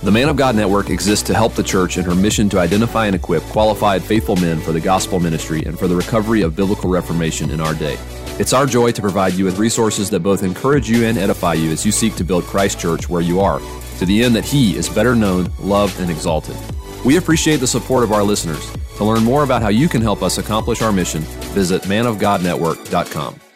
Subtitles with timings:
[0.00, 3.06] The Man of God Network exists to help the church in her mission to identify
[3.06, 6.88] and equip qualified, faithful men for the gospel ministry and for the recovery of biblical
[6.88, 7.96] reformation in our day.
[8.38, 11.72] It's our joy to provide you with resources that both encourage you and edify you
[11.72, 13.58] as you seek to build Christ Church where you are,
[13.98, 16.56] to the end that He is better known, loved, and exalted.
[17.04, 18.70] We appreciate the support of our listeners.
[18.98, 21.22] To learn more about how you can help us accomplish our mission,
[21.52, 23.47] visit manofgodnetwork.com.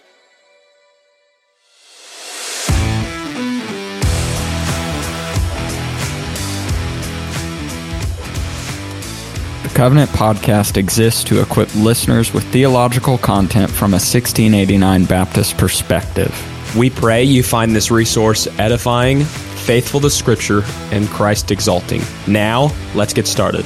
[9.75, 16.31] Covenant Podcast exists to equip listeners with theological content from a 1689 Baptist perspective.
[16.77, 22.03] We pray you find this resource edifying, faithful to Scripture, and Christ exalting.
[22.27, 23.65] Now, let's get started.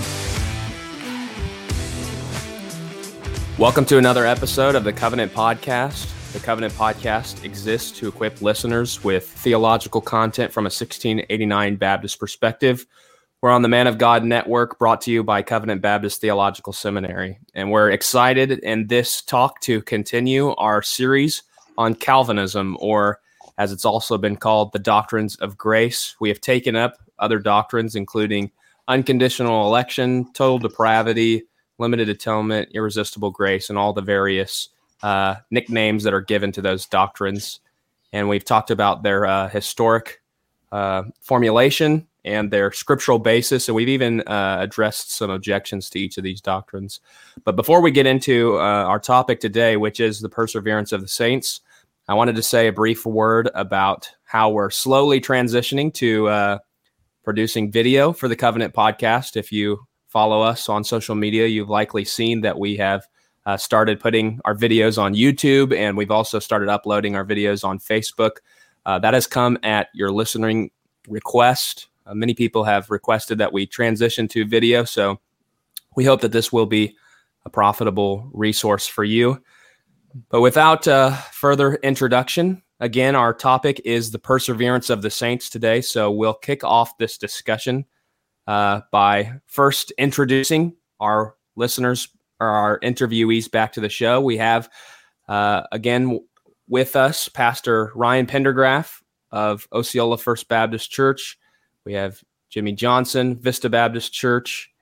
[3.59, 6.13] Welcome to another episode of the Covenant Podcast.
[6.33, 12.87] The Covenant Podcast exists to equip listeners with theological content from a 1689 Baptist perspective.
[13.43, 17.39] We're on the Man of God Network, brought to you by Covenant Baptist Theological Seminary.
[17.55, 21.43] And we're excited in this talk to continue our series
[21.77, 23.21] on Calvinism, or
[23.59, 26.17] as it's also been called, the doctrines of grace.
[26.19, 28.53] We have taken up other doctrines, including
[28.89, 31.43] unconditional election, total depravity,
[31.77, 34.71] limited atonement, irresistible grace, and all the various
[35.03, 37.61] uh, nicknames that are given to those doctrines.
[38.15, 40.23] And we've talked about their uh, historic
[40.73, 43.69] uh, formulation and their scriptural basis.
[43.69, 47.01] And we've even uh, addressed some objections to each of these doctrines.
[47.45, 51.09] But before we get into uh, our topic today, which is the perseverance of the
[51.09, 51.61] saints,
[52.09, 56.59] I wanted to say a brief word about how we're slowly transitioning to uh,
[57.25, 59.37] producing video for the Covenant podcast.
[59.37, 63.07] If you follow us on social media, you've likely seen that we have.
[63.45, 67.79] Uh, started putting our videos on YouTube, and we've also started uploading our videos on
[67.79, 68.39] Facebook.
[68.85, 70.69] Uh, that has come at your listening
[71.09, 71.87] request.
[72.07, 75.21] Uh, many people have requested that we transition to video, so
[75.97, 76.97] we hope that this will be
[77.45, 79.43] a profitable resource for you.
[80.31, 85.81] But without uh, further introduction, again, our topic is the perseverance of the saints today.
[85.81, 87.85] So we'll kick off this discussion
[88.47, 92.09] uh, by first introducing our listeners
[92.41, 94.21] or our interviewees back to the show.
[94.21, 94.69] We have,
[95.29, 96.21] uh, again,
[96.69, 101.39] with us Pastor Ryan Pendergraph of Osceola First Baptist Church.
[101.87, 102.21] We have
[102.51, 104.73] Jimmy Johnson, Vista Baptist Church,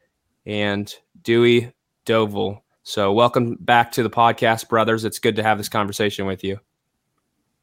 [0.47, 0.93] and
[1.23, 1.75] Dewey
[2.07, 2.63] Dovell.
[2.83, 5.05] So, welcome back to the podcast, brothers.
[5.05, 6.61] It's good to have this conversation with you.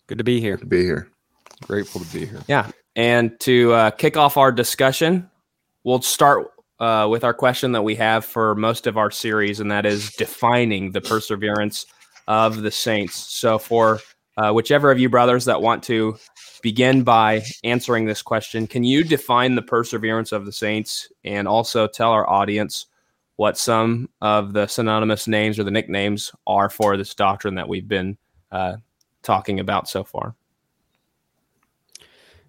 [0.06, 0.57] Good to be here.
[0.57, 1.09] Good to be here.
[1.63, 2.41] Grateful to be here.
[2.47, 2.69] Yeah.
[2.96, 5.28] And to uh, kick off our discussion,
[5.84, 9.72] we'll start uh, with our question that we have for most of our series, and
[9.72, 11.88] that is defining the perseverance
[12.28, 13.16] of the saints.
[13.16, 14.01] So, for
[14.38, 16.18] uh, whichever of you brothers that want to
[16.62, 18.68] begin by answering this question.
[18.68, 22.86] Can you define the perseverance of the saints and also tell our audience
[23.36, 27.88] what some of the synonymous names or the nicknames are for this doctrine that we've
[27.88, 28.18] been
[28.52, 28.75] uh,
[29.24, 30.36] talking about so far?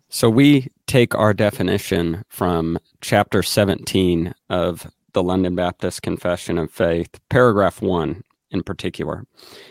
[0.08, 7.18] So we take our definition from chapter 17 of the London Baptist Confession of Faith,
[7.30, 9.24] paragraph 1 in particular.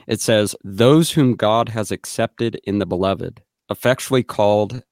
[0.08, 4.84] It says, Those whom God has accepted in the beloved effectually called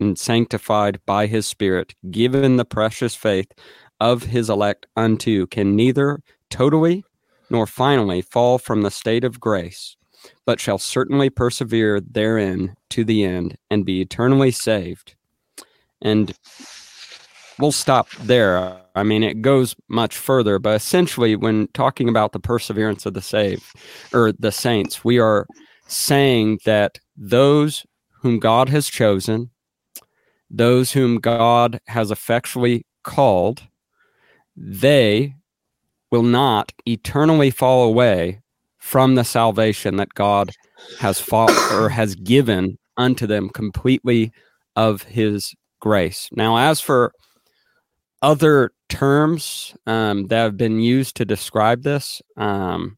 [0.00, 3.50] and sanctified by his Spirit, given the precious faith
[4.00, 7.04] of his elect unto, can neither totally
[7.50, 9.96] nor finally fall from the state of grace,
[10.44, 15.14] but shall certainly persevere therein to the end and be eternally saved.
[16.02, 16.34] And
[17.58, 18.78] we'll stop there.
[18.94, 23.22] I mean, it goes much further, but essentially, when talking about the perseverance of the
[23.22, 23.64] saved
[24.12, 25.46] or the saints, we are
[25.86, 27.86] saying that those
[28.20, 29.50] whom God has chosen,
[30.50, 33.62] those whom God has effectually called,
[34.56, 35.34] they
[36.10, 38.40] will not eternally fall away
[38.78, 40.50] from the salvation that God
[41.00, 44.32] has fought or has given unto them completely
[44.76, 46.28] of his grace.
[46.32, 47.12] Now, as for
[48.22, 52.96] other terms um, that have been used to describe this, um,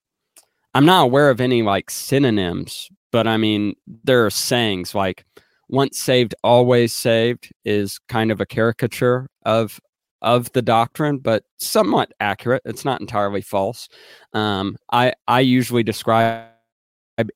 [0.75, 3.75] I'm not aware of any like synonyms but I mean,
[4.05, 5.25] there are sayings like
[5.69, 9.81] once saved, always saved is kind of a caricature of
[10.21, 12.63] of the doctrine, but somewhat accurate.
[12.65, 13.89] It's not entirely false.
[14.33, 16.47] Um, I I usually describe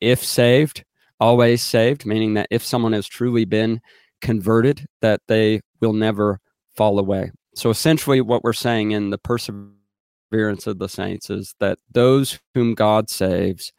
[0.01, 0.85] if saved,
[1.21, 3.81] always saved, meaning that if someone has truly been
[4.21, 6.41] converted, that they will never
[6.77, 7.33] fall away.
[7.55, 12.75] So essentially, what we're saying in the perseverance of the saints is that those whom
[12.75, 13.73] God saves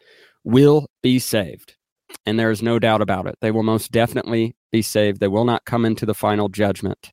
[0.44, 1.76] will be saved
[2.26, 3.36] and there is no doubt about it.
[3.42, 5.20] They will most definitely be saved.
[5.20, 7.12] They will not come into the final judgment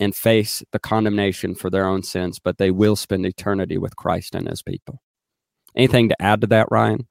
[0.00, 4.34] and face the condemnation for their own sins, but they will spend eternity with Christ
[4.34, 5.02] and his people.
[5.76, 7.06] Anything to add to that, Ryan?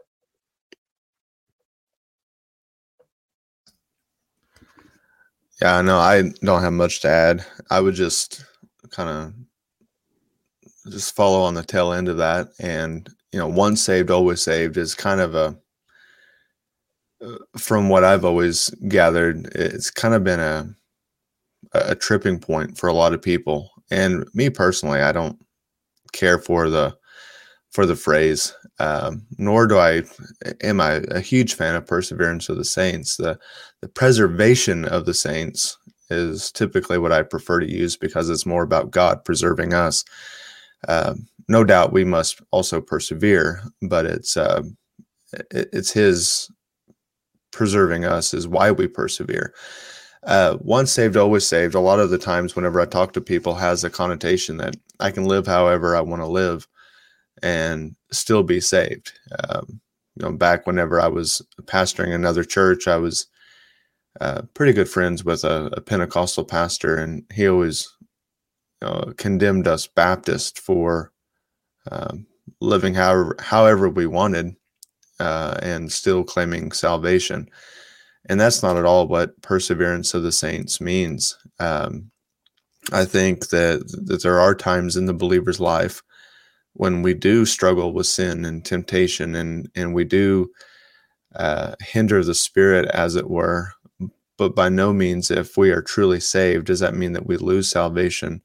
[5.62, 7.46] Yeah, no, I don't have much to add.
[7.70, 8.46] I would just
[8.92, 9.34] kind of
[10.92, 12.50] just follow on the tail end of that.
[12.60, 15.58] And, you know, once saved, always saved is kind of a,
[17.24, 20.70] uh, from what I've always gathered, it's kind of been a,
[21.74, 23.70] a tripping point for a lot of people.
[23.92, 25.38] And me personally, I don't
[26.14, 26.96] care for the,
[27.72, 30.04] for the phrase, um, nor do I
[30.64, 33.18] am I a huge fan of perseverance of the saints.
[33.18, 33.38] The
[33.82, 35.78] the preservation of the saints
[36.10, 40.04] is typically what I prefer to use because it's more about God preserving us.
[40.88, 41.16] Uh,
[41.48, 44.64] no doubt we must also persevere, but it's uh,
[45.52, 46.50] it, it's His
[47.52, 49.54] preserving us is why we persevere.
[50.24, 51.74] Uh, once saved, always saved.
[51.74, 55.12] A lot of the times, whenever I talk to people, has a connotation that I
[55.12, 56.68] can live however I want to live
[57.42, 59.14] and still be saved.
[59.48, 59.80] Um,
[60.16, 63.28] you know, back whenever I was pastoring another church, I was
[64.22, 67.88] uh, pretty good friends with a, a, Pentecostal pastor, and he always
[68.82, 71.12] uh, condemned us Baptist for
[71.92, 72.26] um,
[72.62, 74.56] living however however we wanted
[75.20, 77.50] uh, and still claiming salvation.
[78.30, 81.38] And that's not at all what perseverance of the saints means.
[81.60, 82.12] Um,
[82.92, 86.02] I think that that there are times in the believer's life
[86.74, 90.50] when we do struggle with sin and temptation and and we do
[91.36, 93.74] uh, hinder the spirit as it were
[94.38, 97.70] but by no means if we are truly saved does that mean that we lose
[97.70, 98.42] salvation.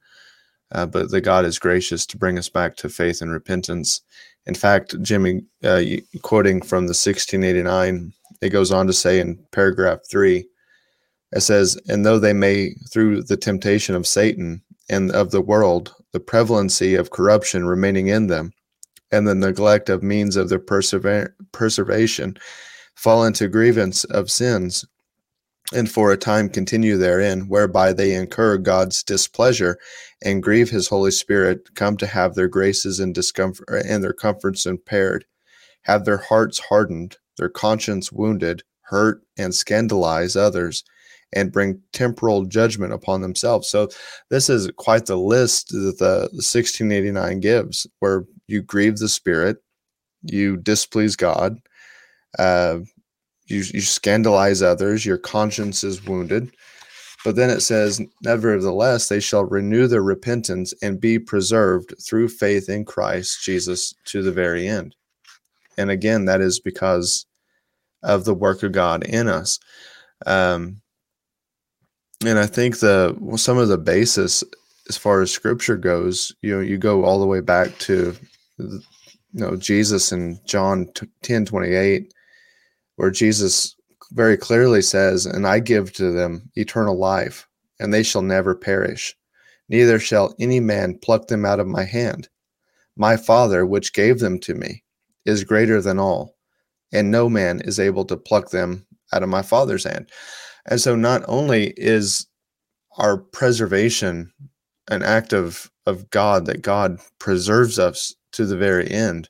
[0.72, 4.00] Uh, but that god is gracious to bring us back to faith and repentance.
[4.46, 5.82] In fact jimmy uh,
[6.22, 10.44] quoting from the 1689 it goes on to say in paragraph 3
[11.32, 15.94] it says and though they may through the temptation of satan and of the world
[16.12, 18.52] the prevalency of corruption remaining in them,
[19.10, 22.36] and the neglect of means of their persever- preservation,
[22.94, 24.84] fall into grievance of sins,
[25.74, 29.78] and for a time continue therein, whereby they incur God's displeasure
[30.22, 34.66] and grieve his Holy Spirit, come to have their graces and discomfort and their comforts
[34.66, 35.24] impaired,
[35.82, 40.84] have their hearts hardened, their conscience wounded, hurt and scandalize others,
[41.32, 43.68] and bring temporal judgment upon themselves.
[43.68, 43.88] So
[44.28, 49.56] this is quite the list that the, the 1689 gives, where you grieve the Spirit,
[50.22, 51.58] you displease God,
[52.38, 52.80] uh,
[53.52, 56.50] you, you scandalize others, your conscience is wounded.
[57.24, 62.68] But then it says, Nevertheless, they shall renew their repentance and be preserved through faith
[62.68, 64.96] in Christ Jesus to the very end.
[65.78, 67.26] And again, that is because
[68.02, 69.58] of the work of God in us.
[70.26, 70.80] Um,
[72.24, 74.44] and I think the well, some of the basis
[74.88, 78.14] as far as scripture goes, you know, you go all the way back to
[78.58, 78.80] you
[79.32, 80.88] know Jesus in John
[81.22, 82.12] 10 28,
[82.96, 83.74] where Jesus
[84.12, 87.48] very clearly says, And I give to them eternal life,
[87.80, 89.14] and they shall never perish,
[89.68, 92.28] neither shall any man pluck them out of my hand.
[92.96, 94.82] My Father, which gave them to me,
[95.24, 96.36] is greater than all,
[96.92, 100.10] and no man is able to pluck them out of my Father's hand.
[100.66, 102.26] And so not only is
[102.98, 104.32] our preservation
[104.88, 109.28] an act of of God that God preserves us to the very end.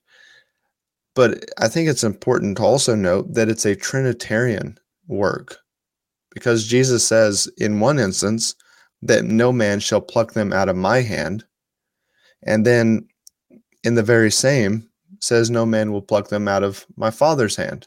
[1.15, 5.59] But I think it's important to also note that it's a Trinitarian work
[6.33, 8.55] because Jesus says in one instance
[9.03, 11.45] that no man shall pluck them out of my hand.
[12.45, 13.07] And then
[13.85, 14.89] in the very same
[15.21, 17.87] says no man will pluck them out of my father's hand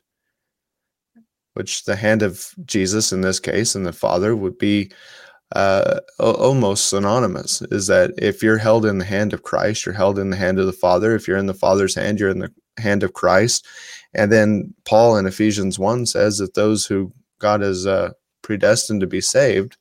[1.55, 4.91] which the hand of Jesus in this case and the Father would be
[5.55, 7.61] uh, almost synonymous.
[7.71, 10.59] Is that if you're held in the hand of Christ, you're held in the hand
[10.59, 11.15] of the Father.
[11.15, 13.65] If you're in the Father's hand, you're in the hand of Christ.
[14.13, 19.07] And then Paul in Ephesians 1 says that those who God has uh, predestined to
[19.07, 19.77] be saved,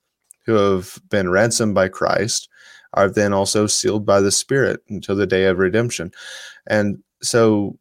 [0.46, 2.48] who have been ransomed by Christ,
[2.94, 6.12] are then also sealed by the Spirit until the day of redemption.
[6.66, 7.78] And so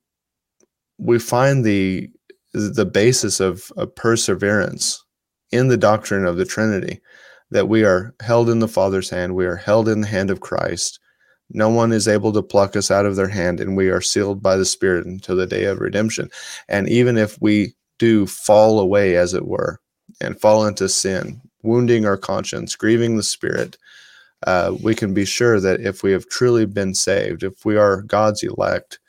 [0.98, 2.10] we find the
[2.53, 5.03] the basis of, of perseverance
[5.51, 7.01] in the doctrine of the Trinity
[7.50, 10.41] that we are held in the Father's hand, we are held in the hand of
[10.41, 11.00] Christ.
[11.50, 14.41] No one is able to pluck us out of their hand, and we are sealed
[14.41, 16.29] by the Spirit until the day of redemption.
[16.67, 19.79] And even if we do fall away, as it were,
[20.19, 23.77] and fall into sin, wounding our conscience, grieving the Spirit,
[24.45, 28.01] uh, we can be sure that if we have truly been saved, if we are
[28.01, 29.00] God's elect,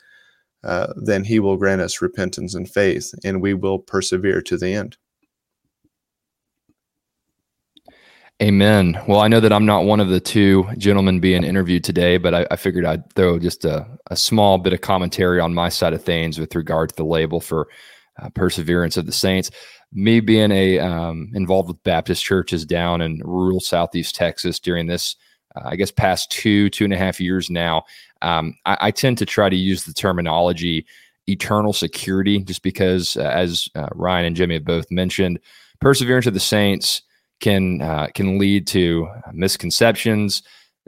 [0.63, 4.73] uh, then he will grant us repentance and faith, and we will persevere to the
[4.73, 4.97] end.
[8.43, 9.01] Amen.
[9.07, 12.33] Well, I know that I'm not one of the two gentlemen being interviewed today, but
[12.33, 15.93] I, I figured I'd throw just a, a, small bit of commentary on my side
[15.93, 17.69] of things with regard to the label for
[18.21, 19.51] uh, perseverance of the saints.
[19.93, 25.15] Me being a um, involved with Baptist churches down in rural Southeast Texas during this,
[25.55, 27.83] uh, I guess, past two two and a half years now,
[28.21, 30.85] um, I, I, tend to try to use the terminology
[31.29, 35.39] eternal security, just because, uh, as uh, Ryan and Jimmy have both mentioned,
[35.79, 37.01] perseverance of the saints
[37.39, 40.43] can uh, can lead to misconceptions.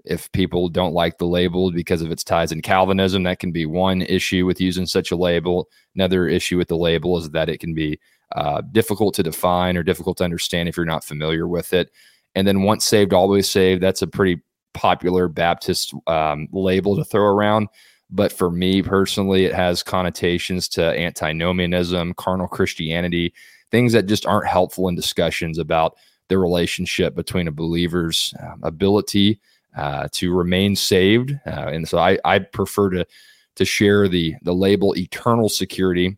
[0.06, 3.66] If people don't like the label because of its ties in Calvinism, that can be
[3.66, 5.70] one issue with using such a label.
[5.96, 8.00] Another issue with the label is that it can be
[8.36, 11.90] uh, difficult to define or difficult to understand if you're not familiar with it.
[12.36, 13.82] And then once saved, always saved.
[13.82, 14.42] That's a pretty
[14.74, 17.68] popular Baptist um, label to throw around.
[18.10, 23.34] But for me personally, it has connotations to antinomianism, carnal Christianity,
[23.72, 25.98] things that just aren't helpful in discussions about
[26.30, 29.40] the relationship between a believer's uh, ability
[29.76, 31.32] uh, to remain saved.
[31.46, 33.06] Uh, and so I, I prefer to
[33.56, 36.18] to share the the label eternal security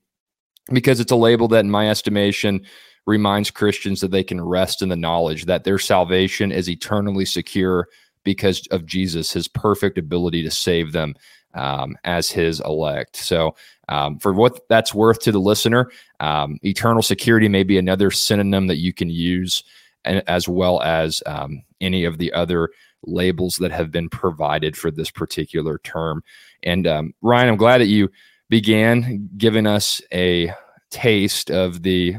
[0.72, 2.66] because it's a label that, in my estimation,
[3.06, 7.88] reminds Christians that they can rest in the knowledge that their salvation is eternally secure
[8.24, 11.16] because of Jesus, his perfect ability to save them
[11.56, 13.16] um, as his elect.
[13.16, 13.56] So,
[13.88, 15.90] um, for what that's worth to the listener,
[16.20, 19.64] um, eternal security may be another synonym that you can use
[20.06, 22.70] and as well as um, any of the other
[23.06, 26.24] labels that have been provided for this particular term.
[26.64, 28.10] And um, Ryan, I'm glad that you
[28.50, 30.54] began giving us a
[30.90, 32.16] taste of the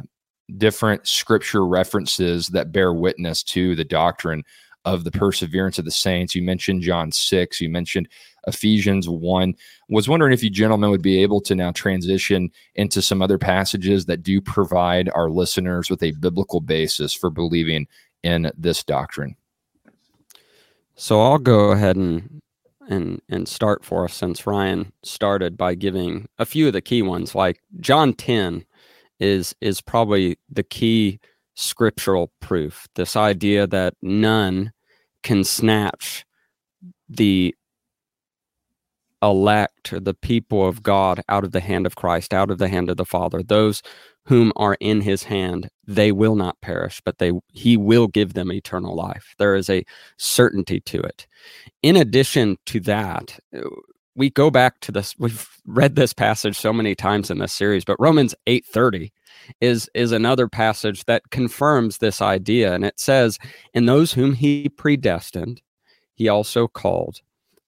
[0.56, 4.42] different scripture references that bear witness to the doctrine
[4.84, 6.34] of the perseverance of the saints.
[6.34, 8.08] You mentioned John 6, you mentioned
[8.46, 9.54] Ephesians 1.
[9.88, 14.06] Was wondering if you gentlemen would be able to now transition into some other passages
[14.06, 17.86] that do provide our listeners with a biblical basis for believing
[18.22, 19.36] in this doctrine.
[20.94, 22.42] So I'll go ahead and
[22.88, 27.02] and and start for us since Ryan started by giving a few of the key
[27.02, 28.64] ones like John 10
[29.18, 31.20] is is probably the key
[31.54, 32.86] scriptural proof.
[32.96, 34.72] This idea that none
[35.22, 36.24] can snatch
[37.08, 37.54] the
[39.22, 42.90] elect the people of God out of the hand of Christ, out of the hand
[42.90, 43.42] of the Father.
[43.42, 43.82] Those
[44.26, 48.52] whom are in his hand, they will not perish, but they he will give them
[48.52, 49.34] eternal life.
[49.38, 49.84] There is a
[50.16, 51.26] certainty to it.
[51.82, 53.38] In addition to that,
[54.14, 57.84] we go back to this we've read this passage so many times in this series,
[57.84, 59.12] but Romans 8:30
[59.60, 63.38] is is another passage that confirms this idea and it says,
[63.74, 65.62] "In those whom he predestined,
[66.14, 67.20] he also called."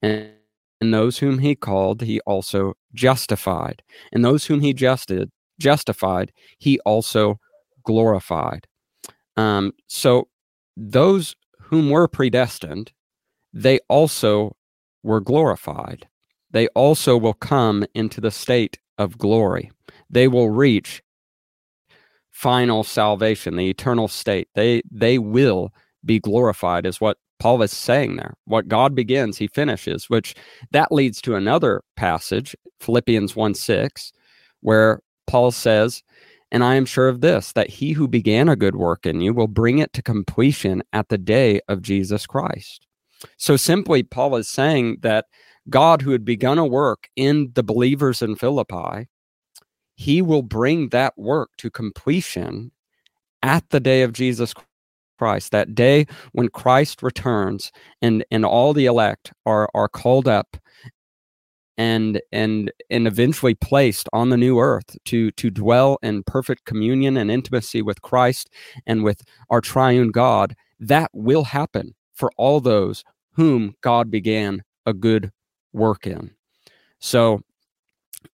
[0.03, 0.33] And
[0.83, 3.85] and those whom he called, he also justified.
[4.13, 7.39] And those whom he justed, justified, he also
[7.85, 8.67] glorified.
[9.37, 10.27] Um, so
[10.77, 12.91] those whom were predestined,
[13.53, 14.57] they also
[15.05, 16.09] were glorified.
[16.51, 19.71] They also will come into the state of glory.
[20.11, 21.01] They will reach
[22.33, 24.49] final salvation, the eternal state.
[24.57, 25.73] They they will
[26.05, 28.35] be glorified, is what Paul is saying there.
[28.45, 30.37] What God begins, he finishes, which
[30.71, 34.13] that leads to another passage, Philippians 1 6,
[34.61, 36.05] where Paul says,
[36.53, 39.35] And I am sure of this, that he who began a good work in you
[39.35, 42.87] will bring it to completion at the day of Jesus Christ.
[43.39, 45.25] So simply, Paul is saying that
[45.69, 49.09] God, who had begun a work in the believers in Philippi,
[49.97, 52.71] he will bring that work to completion
[53.43, 54.69] at the day of Jesus Christ,
[55.51, 60.57] that day when Christ returns and and all the elect are are called up
[61.79, 67.17] and and and eventually placed on the new earth to to dwell in perfect communion
[67.17, 68.51] and intimacy with Christ
[68.87, 74.93] and with our triune God, that will happen for all those whom God began a
[74.93, 75.33] good
[75.73, 76.31] work in.
[76.99, 77.43] So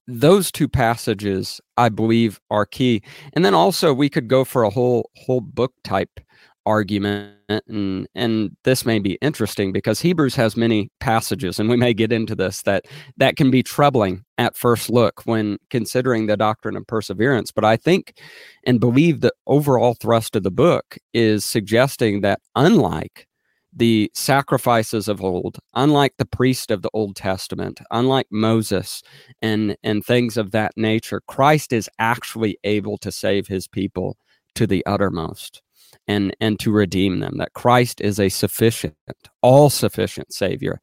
[0.06, 3.02] those two passages I believe are key.
[3.34, 6.20] And then also we could go for a whole whole book type
[6.68, 11.94] argument and and this may be interesting because Hebrews has many passages and we may
[11.94, 12.84] get into this that
[13.16, 17.50] that can be troubling at first look when considering the doctrine of perseverance.
[17.50, 18.20] But I think
[18.66, 23.26] and believe the overall thrust of the book is suggesting that unlike
[23.74, 29.02] the sacrifices of old unlike the priest of the old testament unlike moses
[29.42, 34.16] and and things of that nature christ is actually able to save his people
[34.54, 35.60] to the uttermost
[36.08, 38.94] and and to redeem them that Christ is a sufficient
[39.42, 40.80] all sufficient savior.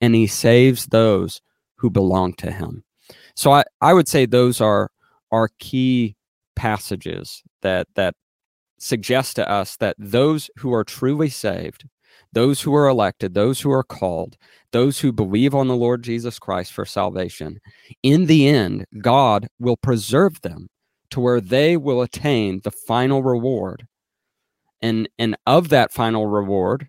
[0.00, 1.40] And he saves those
[1.76, 2.84] who belong to him.
[3.36, 4.90] So i i would say those are
[5.30, 6.16] are key
[6.56, 8.14] passages that that
[8.78, 11.88] suggests to us that those who are truly saved,
[12.32, 14.36] those who are elected, those who are called,
[14.72, 17.60] those who believe on the Lord Jesus Christ for salvation,
[18.02, 20.68] in the end, God will preserve them
[21.14, 23.86] to where they will attain the final reward.
[24.82, 26.88] And, and of that final reward,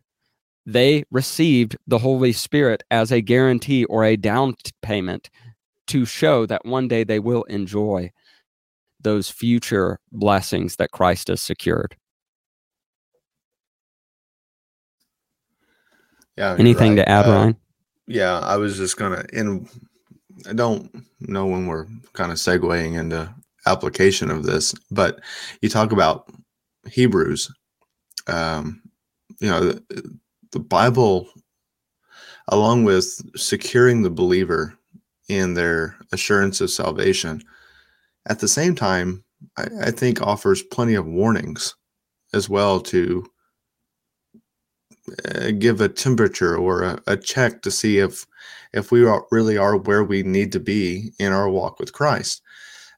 [0.65, 5.29] they received the Holy Spirit as a guarantee or a down payment
[5.87, 8.11] to show that one day they will enjoy
[8.99, 11.95] those future blessings that Christ has secured.
[16.35, 16.55] Yeah.
[16.57, 17.05] Anything right.
[17.05, 17.57] to add, uh, Ryan?
[18.07, 19.69] Yeah, I was just gonna, and
[20.49, 23.31] I don't know when we're kind of segueing into
[23.65, 25.21] application of this, but
[25.61, 26.29] you talk about
[26.89, 27.51] Hebrews.
[28.27, 28.81] Um,
[29.39, 30.17] you know, the,
[30.51, 31.27] the Bible,
[32.47, 34.77] along with securing the believer
[35.27, 37.41] in their assurance of salvation,
[38.27, 39.23] at the same time,
[39.57, 41.75] I, I think offers plenty of warnings
[42.33, 43.25] as well to
[45.33, 48.25] uh, give a temperature or a, a, check to see if
[48.73, 52.41] if we are, really are where we need to be in our walk with Christ.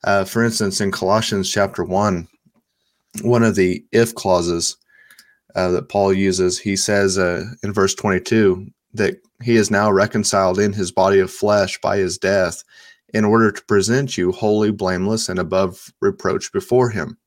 [0.03, 2.27] Uh, for instance, in Colossians chapter one,
[3.21, 4.77] one of the if clauses
[5.55, 9.91] uh, that Paul uses, he says uh, in verse twenty two that he is now
[9.91, 12.63] reconciled in his body of flesh by his death
[13.13, 17.17] in order to present you wholly blameless and above reproach before him.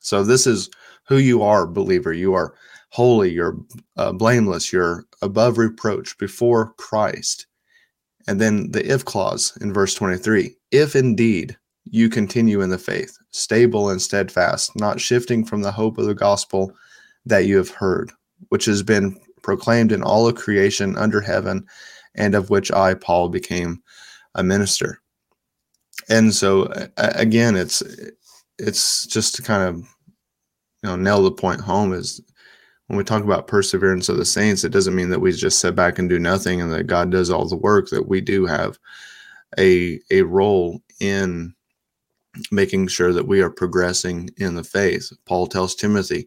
[0.00, 0.68] So this is
[1.06, 2.12] who you are, believer.
[2.12, 2.54] You are
[2.90, 3.56] holy, you're
[3.96, 7.46] uh, blameless, you're above reproach before Christ.
[8.26, 13.16] And then the if clause in verse 23 if indeed you continue in the faith,
[13.30, 16.72] stable and steadfast, not shifting from the hope of the gospel
[17.26, 18.12] that you have heard,
[18.48, 21.66] which has been proclaimed in all of creation under heaven,
[22.14, 23.82] and of which I, Paul, became
[24.34, 25.00] a minister.
[26.08, 27.82] And so again it's
[28.58, 29.86] it's just to kind of you
[30.84, 32.20] know nail the point home is
[32.86, 35.74] when we talk about perseverance of the saints it doesn't mean that we just sit
[35.74, 38.78] back and do nothing and that god does all the work that we do have
[39.58, 41.54] a a role in
[42.50, 46.26] making sure that we are progressing in the faith paul tells timothy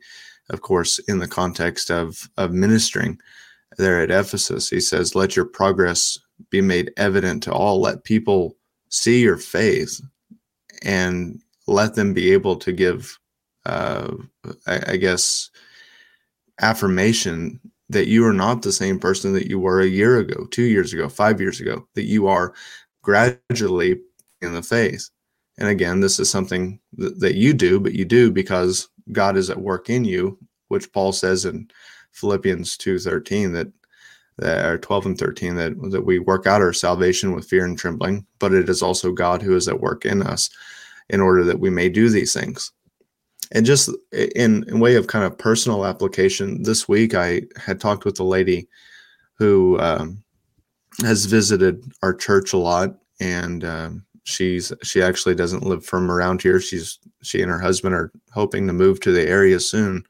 [0.49, 3.17] of course in the context of of ministering
[3.77, 8.55] there at ephesus he says let your progress be made evident to all let people
[8.89, 9.99] see your faith
[10.83, 13.19] and let them be able to give,
[13.65, 14.11] uh,
[14.67, 15.49] I, I guess,
[16.61, 20.63] affirmation that you are not the same person that you were a year ago, two
[20.63, 22.53] years ago, five years ago, that you are
[23.01, 23.99] gradually
[24.41, 25.09] in the faith.
[25.57, 29.49] And again, this is something th- that you do, but you do because God is
[29.49, 30.37] at work in you,
[30.67, 31.69] which Paul says in
[32.11, 33.71] Philippians 2:13 that
[34.37, 37.77] that are 12 and 13 that that we work out our salvation with fear and
[37.77, 40.49] trembling but it is also god who is at work in us
[41.09, 42.71] in order that we may do these things.
[43.51, 48.05] And just in, in way of kind of personal application this week i had talked
[48.05, 48.67] with a lady
[49.35, 50.23] who um,
[51.01, 56.41] has visited our church a lot and um, she's she actually doesn't live from around
[56.41, 60.03] here she's she and her husband are hoping to move to the area soon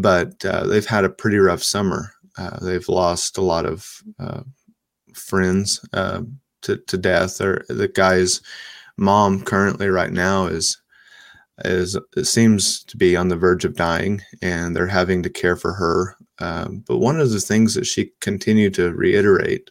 [0.00, 4.42] but uh, they've had a pretty rough summer uh, they've lost a lot of uh,
[5.12, 6.22] friends uh,
[6.62, 7.40] to, to death.
[7.40, 8.40] Or the guy's
[8.96, 10.80] mom currently right now is
[11.64, 15.72] is seems to be on the verge of dying, and they're having to care for
[15.72, 16.16] her.
[16.38, 19.70] Um, but one of the things that she continued to reiterate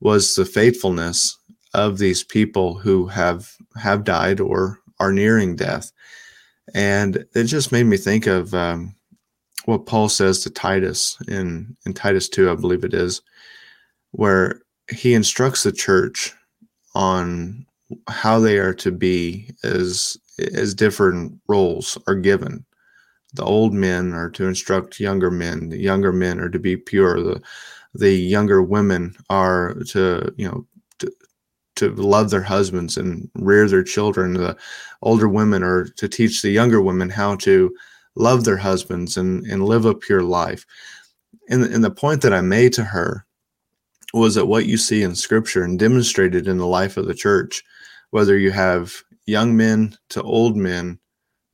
[0.00, 1.38] was the faithfulness
[1.74, 5.92] of these people who have have died or are nearing death,
[6.74, 8.94] and it just made me think of um,
[9.64, 13.22] what Paul says to Titus in in Titus 2, I believe it is,
[14.12, 14.60] where
[14.90, 16.32] he instructs the church
[16.94, 17.66] on
[18.08, 20.16] how they are to be as
[20.54, 22.64] as different roles are given.
[23.34, 27.20] The old men are to instruct younger men, the younger men are to be pure,
[27.20, 27.42] the
[27.94, 30.66] the younger women are to, you know,
[31.76, 34.34] to, love their husbands and rear their children.
[34.34, 34.56] The
[35.02, 37.74] older women are to teach the younger women how to
[38.16, 40.64] love their husbands and, and live a pure life.
[41.48, 43.26] And, and the point that I made to her
[44.12, 47.62] was that what you see in scripture and demonstrated in the life of the church,
[48.10, 48.94] whether you have
[49.26, 50.98] young men to old men,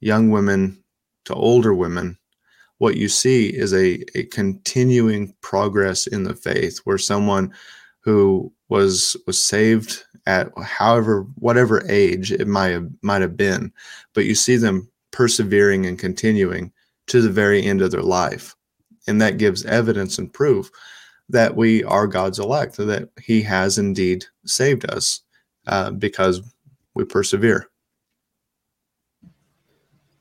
[0.01, 0.83] young women
[1.25, 2.19] to older women,
[2.79, 7.53] what you see is a, a continuing progress in the faith where someone
[8.01, 13.73] who was was saved at however whatever age it might have might have been
[14.15, 16.73] but you see them persevering and continuing
[17.07, 18.55] to the very end of their life.
[19.07, 20.71] And that gives evidence and proof
[21.29, 25.23] that we are God's elect, that He has indeed saved us
[25.67, 26.43] uh, because
[26.95, 27.69] we persevere.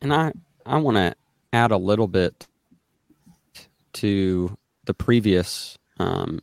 [0.02, 0.32] And I,
[0.66, 1.16] I want to
[1.52, 2.48] add a little bit
[3.94, 6.40] to the previous, um,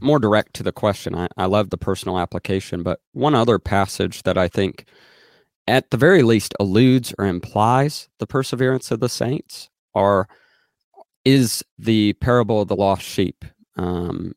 [0.00, 1.14] more direct to the question.
[1.14, 4.86] I, I love the personal application, but one other passage that I think,
[5.66, 10.28] at the very least, alludes or implies the perseverance of the saints are
[11.24, 13.44] is the parable of the lost sheep.
[13.76, 14.34] Um,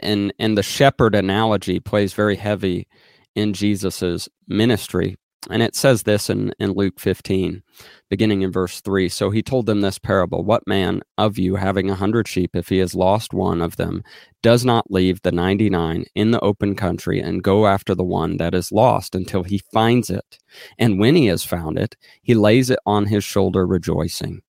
[0.00, 2.86] and and the shepherd analogy plays very heavy
[3.34, 5.16] in Jesus's ministry.
[5.50, 7.62] And it says this in, in Luke 15,
[8.08, 9.08] beginning in verse 3.
[9.08, 12.68] So he told them this parable What man of you, having a hundred sheep, if
[12.68, 14.02] he has lost one of them,
[14.42, 18.54] does not leave the 99 in the open country and go after the one that
[18.54, 20.38] is lost until he finds it?
[20.78, 24.42] And when he has found it, he lays it on his shoulder, rejoicing.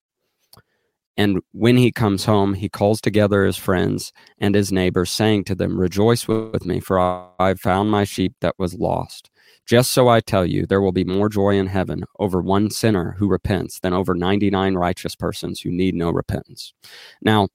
[1.18, 5.56] And when he comes home, he calls together his friends and his neighbors, saying to
[5.56, 9.30] them, Rejoice with me, for I have found my sheep that was lost.
[9.66, 13.16] Just so I tell you, there will be more joy in heaven over one sinner
[13.18, 16.74] who repents than over 99 righteous persons who need no repentance.
[17.22, 17.48] Now,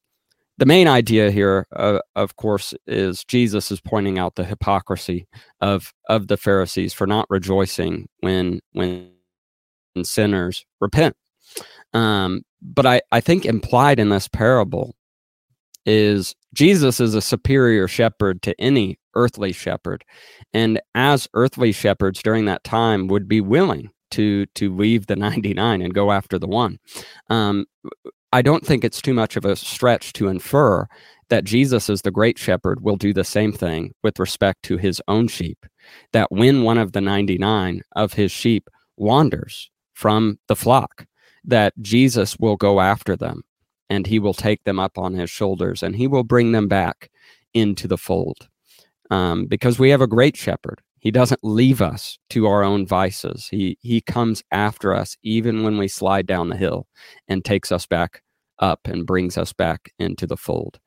[0.59, 5.27] the main idea here, uh, of course, is Jesus is pointing out the hypocrisy
[5.61, 9.11] of of the Pharisees for not rejoicing when when
[10.03, 11.17] sinners repent.
[11.95, 14.95] Um, but I, I think implied in this parable
[15.87, 20.05] is Jesus is a superior shepherd to any earthly shepherd.
[20.53, 25.83] And as earthly shepherds during that time would be willing to to leave the 99
[25.83, 26.79] and go after the one.
[27.29, 27.67] Um,
[28.33, 30.87] I don't think it's too much of a stretch to infer
[31.31, 35.01] that Jesus as the great shepherd will do the same thing with respect to his
[35.09, 35.65] own sheep.
[36.13, 41.07] That when one of the 99 of his sheep wanders from the flock,
[41.45, 43.43] that Jesus will go after them
[43.91, 47.11] and he will take them up on his shoulders and he will bring them back
[47.53, 48.49] into the fold.
[49.11, 50.81] Um, because we have a great shepherd.
[51.01, 53.49] He doesn't leave us to our own vices.
[53.49, 56.87] He he comes after us even when we slide down the hill
[57.27, 58.23] and takes us back
[58.61, 60.79] up and brings us back into the fold.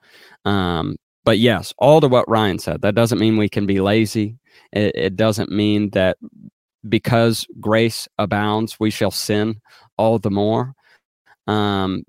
[0.46, 2.82] Um, but yes, all to what Ryan said.
[2.82, 4.38] That doesn't mean we can be lazy.
[4.72, 6.18] It, it doesn't mean that
[6.88, 9.60] because grace abounds, we shall sin
[9.98, 10.74] all the more.
[11.48, 12.04] Um,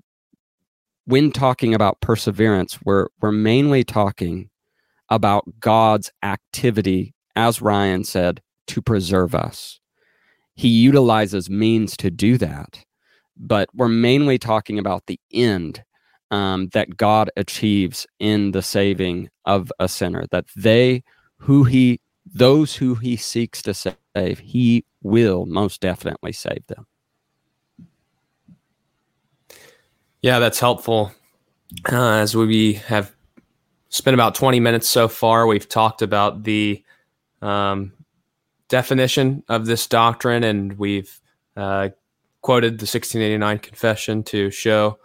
[1.05, 4.49] when talking about perseverance, we're we're mainly talking
[5.09, 9.79] about God's activity, as Ryan said, to preserve us.
[10.55, 12.83] He utilizes means to do that,
[13.37, 15.83] but we're mainly talking about the end
[16.31, 20.25] um, that God achieves in the saving of a sinner.
[20.31, 21.03] That they
[21.39, 26.87] who he those who he seeks to save, he will most definitely save them.
[30.25, 31.11] Yeah, that's helpful.
[31.87, 33.15] Uh, as we have
[33.89, 36.83] spent about 20 minutes so far, we've talked about the
[37.43, 37.93] um,
[38.67, 41.21] definition of this doctrine and we've
[41.55, 41.89] uh,
[42.41, 44.97] quoted the 1689 confession to show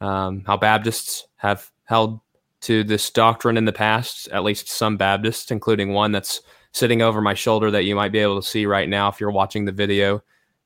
[0.00, 2.18] um, how Baptists have held
[2.62, 6.40] to this doctrine in the past, at least some Baptists, including one that's
[6.72, 9.30] sitting over my shoulder that you might be able to see right now if you're
[9.30, 10.22] watching the video,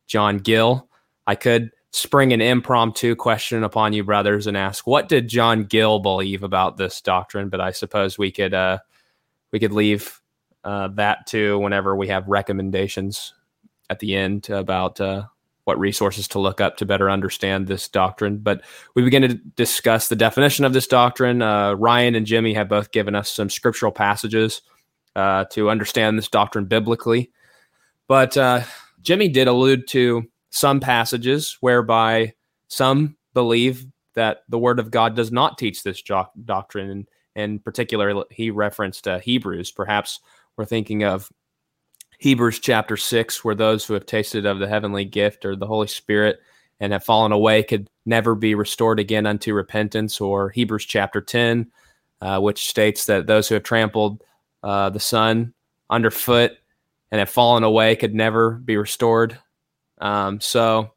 [0.07, 0.89] John Gill.
[1.27, 5.99] I could spring an impromptu question upon you, brothers, and ask what did John Gill
[5.99, 7.49] believe about this doctrine?
[7.49, 8.79] But I suppose we could uh,
[9.53, 10.21] we could leave
[10.65, 13.35] uh, that to whenever we have recommendations
[13.89, 15.25] at the end about uh,
[15.65, 18.39] what resources to look up to better understand this doctrine.
[18.39, 18.63] But
[18.95, 21.43] we begin to discuss the definition of this doctrine.
[21.43, 24.63] Uh, Ryan and Jimmy have both given us some scriptural passages
[25.17, 27.31] uh, to understand this doctrine biblically.
[28.07, 28.63] But uh,
[29.03, 32.35] Jimmy did allude to some passages whereby
[32.69, 36.91] some believe that the word of God does not teach this doctrine.
[36.91, 39.71] And in particular, he referenced uh, Hebrews.
[39.71, 40.21] Perhaps
[40.57, 41.31] we're thinking of
[42.19, 45.87] Hebrews chapter 6, where those who have tasted of the heavenly gift or the Holy
[45.87, 46.41] Spirit
[46.81, 51.71] and have fallen away could never be restored again unto repentance, or Hebrews chapter 10,
[52.21, 54.23] uh, which states that those who have trampled
[54.63, 55.55] uh, the Son
[55.89, 56.53] underfoot
[57.11, 59.39] and have fallen away could never be restored
[60.01, 60.93] um, so,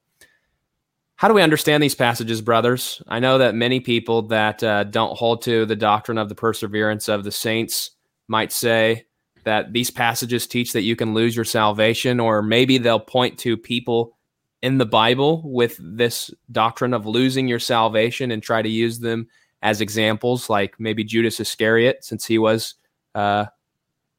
[1.15, 3.01] how do we understand these passages, brothers?
[3.07, 7.07] I know that many people that uh, don't hold to the doctrine of the perseverance
[7.07, 7.91] of the saints
[8.27, 9.05] might say
[9.43, 13.57] that these passages teach that you can lose your salvation, or maybe they'll point to
[13.57, 14.17] people
[14.61, 19.27] in the Bible with this doctrine of losing your salvation and try to use them
[19.61, 22.75] as examples, like maybe Judas Iscariot, since he was
[23.15, 23.45] uh,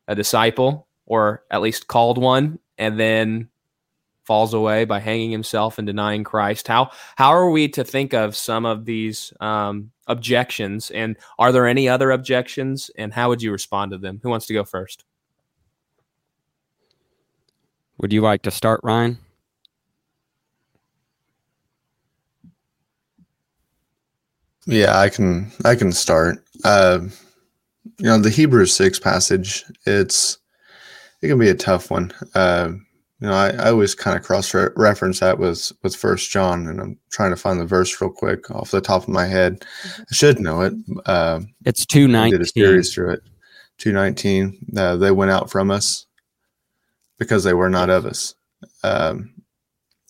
[0.06, 3.48] a disciple or at least called one, and then
[4.24, 6.68] falls away by hanging himself and denying Christ.
[6.68, 10.90] How how are we to think of some of these um, objections?
[10.90, 12.90] And are there any other objections?
[12.96, 14.20] And how would you respond to them?
[14.22, 15.04] Who wants to go first?
[17.98, 19.18] Would you like to start, Ryan?
[24.66, 26.42] Yeah, I can I can start.
[26.64, 27.00] Uh,
[27.98, 29.64] you know, the Hebrews six passage.
[29.86, 30.38] It's
[31.20, 32.12] it can be a tough one.
[32.34, 32.72] Uh,
[33.24, 36.78] you know, I, I always kind of cross reference that with with First John, and
[36.78, 39.60] I'm trying to find the verse real quick off the top of my head.
[39.60, 40.02] Mm-hmm.
[40.02, 40.74] I should know it.
[41.06, 42.38] Uh, it's two nineteen.
[42.38, 43.22] Did a series through it.
[43.78, 44.58] Two nineteen.
[44.76, 46.04] Uh, they went out from us
[47.18, 48.34] because they were not of us.
[48.82, 49.32] Um,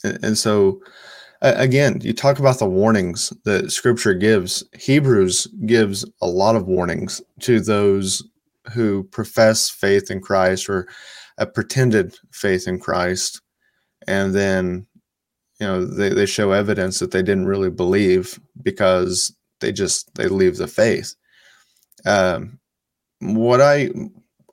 [0.02, 0.82] and, and so,
[1.40, 4.64] again, you talk about the warnings that Scripture gives.
[4.76, 8.24] Hebrews gives a lot of warnings to those
[8.72, 10.88] who profess faith in Christ or
[11.38, 13.40] a pretended faith in Christ,
[14.06, 14.86] and then
[15.60, 20.28] you know they, they show evidence that they didn't really believe because they just they
[20.28, 21.14] leave the faith.
[22.06, 22.58] Um,
[23.20, 23.90] what I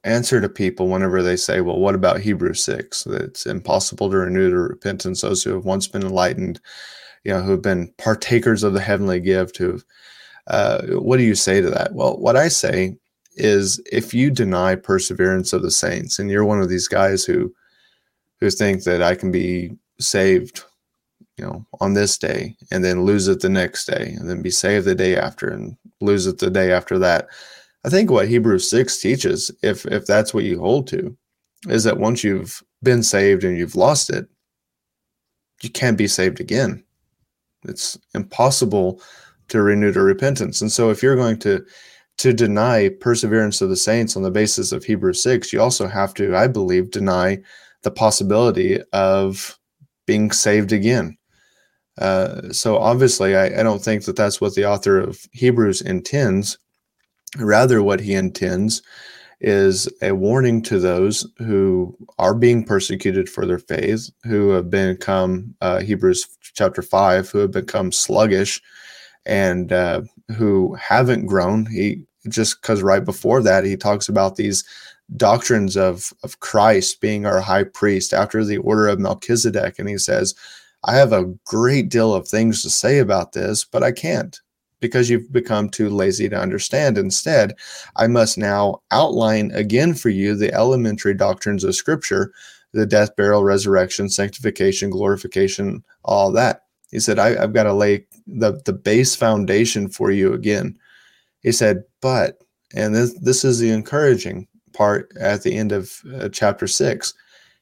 [0.03, 3.03] answer to people whenever they say, "Well, what about Hebrews six?
[3.03, 6.59] That it's impossible to renew to repentance those who have once been enlightened,
[7.23, 9.79] you know, who have been partakers of the heavenly gift." Who,
[10.47, 11.93] uh, what do you say to that?
[11.93, 12.97] Well, what I say
[13.41, 17.53] is if you deny perseverance of the saints and you're one of these guys who
[18.39, 20.63] who think that I can be saved
[21.37, 24.51] you know on this day and then lose it the next day and then be
[24.51, 27.27] saved the day after and lose it the day after that.
[27.83, 31.17] I think what hebrews 6 teaches if if that's what you hold to
[31.67, 34.27] is that once you've been saved and you've lost it
[35.61, 36.83] you can't be saved again.
[37.67, 39.01] It's impossible
[39.49, 40.61] to renew to repentance.
[40.61, 41.63] And so if you're going to
[42.21, 46.13] to deny perseverance of the saints on the basis of Hebrews 6, you also have
[46.13, 47.39] to, I believe, deny
[47.81, 49.57] the possibility of
[50.05, 51.17] being saved again.
[51.97, 56.59] Uh, so obviously, I, I don't think that that's what the author of Hebrews intends.
[57.39, 58.83] Rather, what he intends
[59.39, 65.55] is a warning to those who are being persecuted for their faith, who have become,
[65.61, 68.61] uh, Hebrews chapter 5, who have become sluggish
[69.25, 70.01] and uh,
[70.37, 71.65] who haven't grown.
[71.65, 74.63] He just because right before that he talks about these
[75.17, 79.79] doctrines of of Christ being our high priest after the order of Melchizedek.
[79.79, 80.35] And he says
[80.83, 84.39] I have a great deal of things to say about this but I can't
[84.79, 86.97] because you've become too lazy to understand.
[86.97, 87.55] Instead
[87.95, 92.31] I must now outline again for you the elementary doctrines of scripture
[92.73, 96.63] the death burial resurrection sanctification glorification all that.
[96.89, 100.77] He said I, have got to lay the the base foundation for you again
[101.41, 102.39] he said, but,
[102.73, 107.13] and this, this is the encouraging part at the end of uh, chapter six.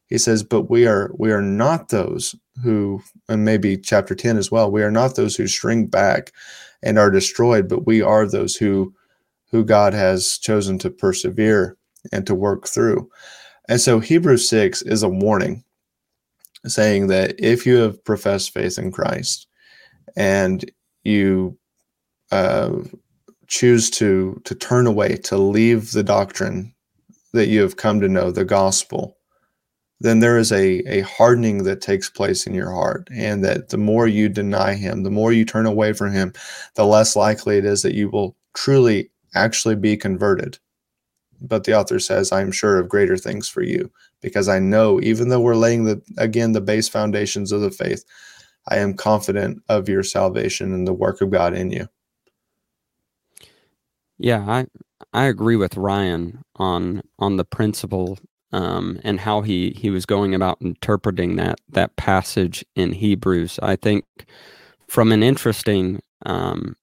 [0.08, 4.52] He says, but we are we are not those who, and maybe chapter 10 as
[4.52, 6.32] well, we are not those who shrink back
[6.82, 8.94] and are destroyed, but we are those who
[9.52, 11.76] who God has chosen to persevere
[12.12, 13.10] and to work through.
[13.68, 15.64] And so Hebrews 6 is a warning
[16.66, 19.48] saying that if you have professed faith in Christ
[20.16, 20.70] and
[21.04, 21.58] you
[22.32, 22.72] uh,
[23.50, 26.74] choose to to turn away to leave the doctrine
[27.34, 29.18] that you have come to know the gospel
[30.02, 33.10] then there is a, a hardening that takes place in your heart.
[33.12, 36.34] And that the more you deny him the more you turn away from him
[36.76, 40.58] the less likely it is that you will truly actually be converted.
[41.42, 45.30] But the author says i'm sure of greater things for you because i know even
[45.30, 48.04] though we're laying the again the base foundations of the faith
[48.68, 51.88] i am confident of your salvation and the work of god in you
[54.20, 54.68] yeah, I
[55.14, 58.20] I agree with Ryan on on the principle
[58.54, 63.60] um, and how he he was going about interpreting that that passage in Hebrews.
[63.64, 64.06] I think
[64.88, 66.76] from an interesting um,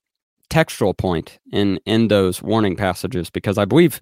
[0.50, 4.00] textual point in in those warning passages, because I believe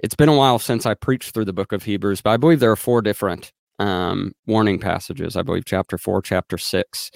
[0.00, 2.60] it's been a while since I preached through the book of Hebrews, but I believe
[2.60, 5.36] there are four different um, warning passages.
[5.36, 7.10] I believe chapter four, chapter six,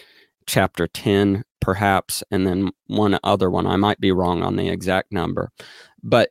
[0.46, 5.10] chapter 10 perhaps and then one other one i might be wrong on the exact
[5.10, 5.50] number.
[6.02, 6.28] But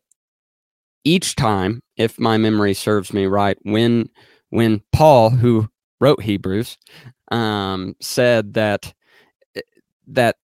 [1.04, 4.10] each time if my memory serves me right when
[4.52, 5.68] when paul who
[6.00, 6.78] wrote hebrews
[7.32, 8.94] um, said that
[9.56, 9.62] eh,
[10.08, 10.36] that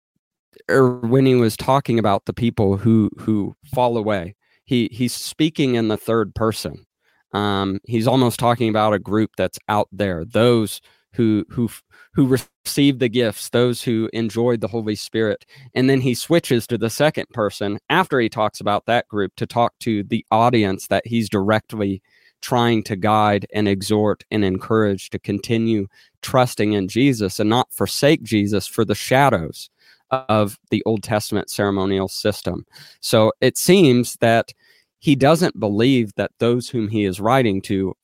[0.67, 5.75] or when he was talking about the people who who fall away he he's speaking
[5.75, 6.85] in the third person.
[7.31, 10.81] Um, he's almost talking about a group that's out there those
[11.13, 11.69] who who
[12.13, 15.45] who received the gifts, those who enjoyed the Holy Spirit.
[15.73, 19.45] And then he switches to the second person after he talks about that group to
[19.45, 22.01] talk to the audience that he's directly
[22.41, 25.87] trying to guide and exhort and encourage to continue
[26.21, 29.69] trusting in Jesus and not forsake Jesus for the shadows
[30.11, 32.65] of the Old Testament ceremonial system.
[33.01, 34.53] So it seems that
[34.99, 37.95] he doesn't believe that those whom he is writing to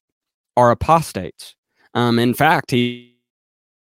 [0.56, 1.56] are apostates.
[1.96, 3.16] Um, in fact, he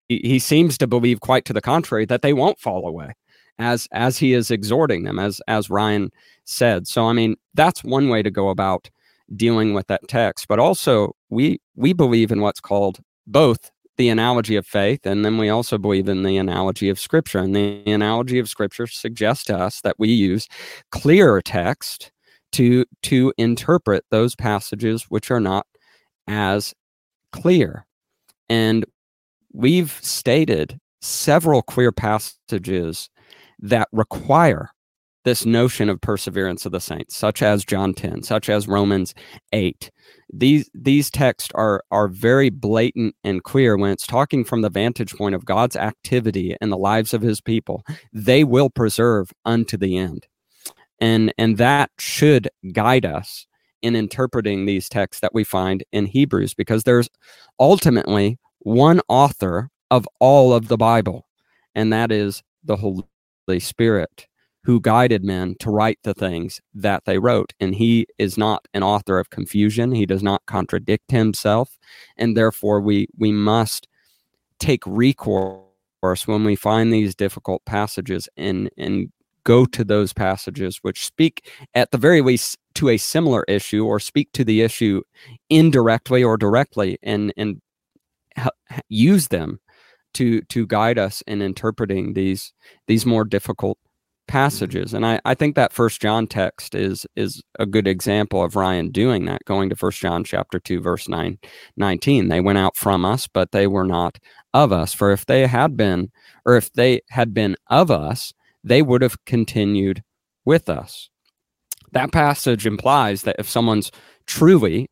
[0.10, 3.14] he seems to believe quite to the contrary that they won't fall away
[3.60, 6.12] as as he is exhorting them as as Ryan
[6.46, 6.88] said.
[6.88, 8.90] So I mean, that's one way to go about
[9.36, 14.56] dealing with that text, but also we we believe in what's called both the analogy
[14.56, 17.40] of faith and then we also believe in the analogy of scripture.
[17.40, 20.48] And the analogy of scripture suggests to us that we use
[20.92, 22.12] clearer text
[22.54, 25.66] to to interpret those passages which are not
[26.28, 26.74] as
[27.32, 27.86] clear
[28.54, 28.86] and
[29.52, 33.10] we've stated several clear passages
[33.58, 34.70] that require
[35.26, 39.16] this notion of perseverance of the saints, such as John 10, such as Romans
[39.54, 39.90] 8.
[40.32, 45.16] These these texts are are very blatant and clear when it's talking from the vantage
[45.16, 47.84] point of God's activity in the lives of his people.
[48.12, 50.28] They will preserve unto the end.
[51.02, 53.48] And and that should guide us
[53.84, 57.10] in interpreting these texts that we find in Hebrews because there's
[57.60, 61.28] ultimately one author of all of the Bible,
[61.76, 64.28] and that is the Holy Spirit
[64.64, 67.54] who guided men to write the things that they wrote.
[67.60, 69.92] And he is not an author of confusion.
[69.92, 71.78] He does not contradict himself.
[72.16, 73.90] And therefore, we, we must
[74.60, 75.68] take recourse
[76.26, 79.12] when we find these difficult passages and, and
[79.44, 84.00] go to those passages which speak at the very least to a similar issue or
[84.00, 85.02] speak to the issue
[85.50, 87.62] indirectly or directly and, and
[88.90, 89.60] use them
[90.14, 92.54] to to guide us in interpreting these
[92.88, 93.78] these more difficult
[94.28, 94.88] passages.
[94.88, 94.96] Mm-hmm.
[94.98, 98.90] And i i think that first john text is is a good example of ryan
[98.90, 101.38] doing that going to first john chapter 2 verse 9
[101.76, 104.18] 19 they went out from us but they were not
[104.54, 104.94] of us.
[104.94, 106.12] For if they had been
[106.46, 108.34] or if they had been of us
[108.64, 110.04] they would have continued
[110.46, 111.10] with us
[111.94, 113.92] that passage implies that if someone's
[114.26, 114.90] truly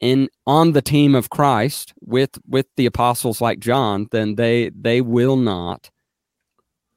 [0.00, 5.00] in on the team of Christ with with the apostles like John, then they they
[5.00, 5.90] will not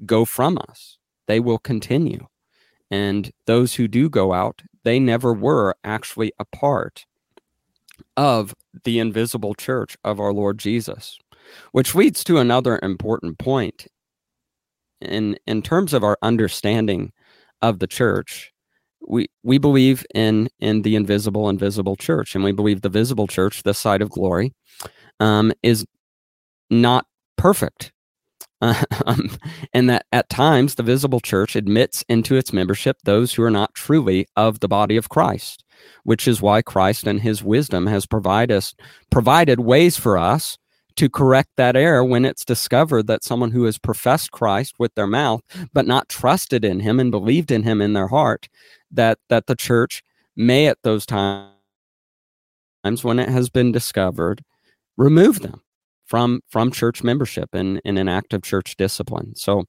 [0.06, 0.98] go from us.
[1.28, 2.28] They will continue.
[2.92, 7.06] And those who do go out, they never were actually a part
[8.16, 11.18] of the invisible church of our Lord Jesus.
[11.72, 13.88] Which leads to another important point
[15.02, 17.12] in in terms of our understanding
[17.62, 18.53] of the church
[19.08, 23.63] we we believe in in the invisible invisible church and we believe the visible church
[23.63, 24.54] the side of glory
[25.20, 25.86] um, is
[26.70, 27.06] not
[27.38, 27.92] perfect.
[29.06, 29.30] Um,
[29.74, 33.74] and that at times the visible church admits into its membership those who are not
[33.74, 35.66] truly of the body of christ
[36.04, 38.74] which is why christ and his wisdom has provide us
[39.10, 40.58] provided ways for us
[40.96, 45.08] to correct that error when it's discovered that someone who has professed Christ with their
[45.08, 45.42] mouth
[45.74, 48.48] but not trusted in him and believed in him in their heart
[48.94, 50.04] that that the church
[50.36, 51.50] may at those times
[53.02, 54.44] when it has been discovered
[54.98, 55.62] remove them
[56.06, 59.36] from from church membership and in an act of church discipline.
[59.36, 59.66] So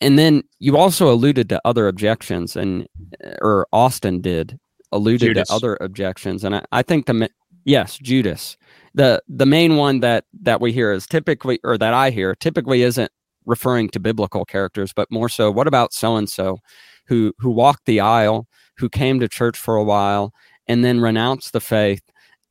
[0.00, 2.86] and then you also alluded to other objections and
[3.24, 4.58] uh, or austin did
[4.92, 5.48] alluded judas.
[5.48, 7.28] to other objections and I, I think the
[7.64, 8.56] yes judas.
[8.94, 12.82] The the main one that that we hear is typically or that i hear typically
[12.82, 13.10] isn't
[13.44, 16.58] referring to biblical characters but more so what about so and so
[17.06, 20.32] who who walked the aisle, who came to church for a while,
[20.66, 22.02] and then renounced the faith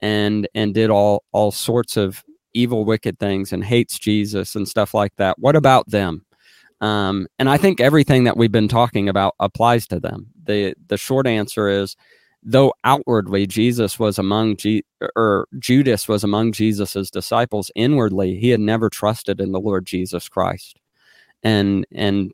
[0.01, 4.93] and and did all all sorts of evil, wicked things and hates Jesus and stuff
[4.93, 5.37] like that.
[5.37, 6.25] What about them?
[6.81, 10.27] Um, and I think everything that we've been talking about applies to them.
[10.43, 11.95] the The short answer is,
[12.43, 14.57] though outwardly Jesus was among
[15.15, 20.29] or Judas was among Jesus's disciples, inwardly he had never trusted in the Lord Jesus
[20.29, 20.79] Christ,
[21.43, 22.31] and and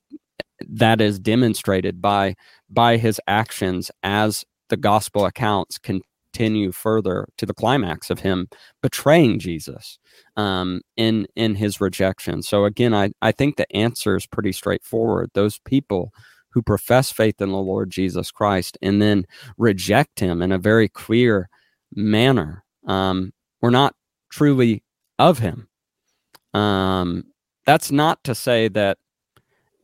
[0.70, 2.36] that is demonstrated by
[2.70, 8.48] by his actions as the gospel accounts continue further to the climax of him
[8.82, 10.00] betraying Jesus
[10.38, 12.42] um, in in his rejection.
[12.42, 15.32] So again, I I think the answer is pretty straightforward.
[15.34, 16.12] Those people
[16.54, 19.26] who profess faith in the Lord Jesus Christ and then
[19.58, 21.50] reject him in a very clear
[21.94, 23.96] manner um, were not
[24.30, 24.84] truly
[25.18, 25.68] of him.
[26.54, 27.26] Um,
[27.66, 28.98] that's not to say that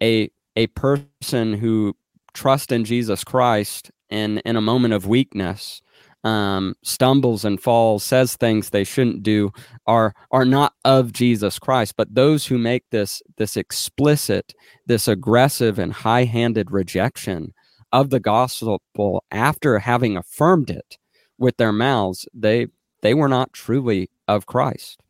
[0.02, 1.96] a a person who
[2.34, 5.82] trusts in Jesus Christ and in a moment of weakness
[6.26, 9.52] um, stumbles and falls, says things they shouldn't do,
[9.88, 11.96] are are not of Jesus Christ.
[11.98, 14.54] But those who make this this explicit,
[14.88, 17.54] this aggressive and high handed rejection
[17.94, 20.98] of the gospel after having affirmed it
[21.40, 22.68] with their mouths, they
[23.04, 25.02] they were not truly of Christ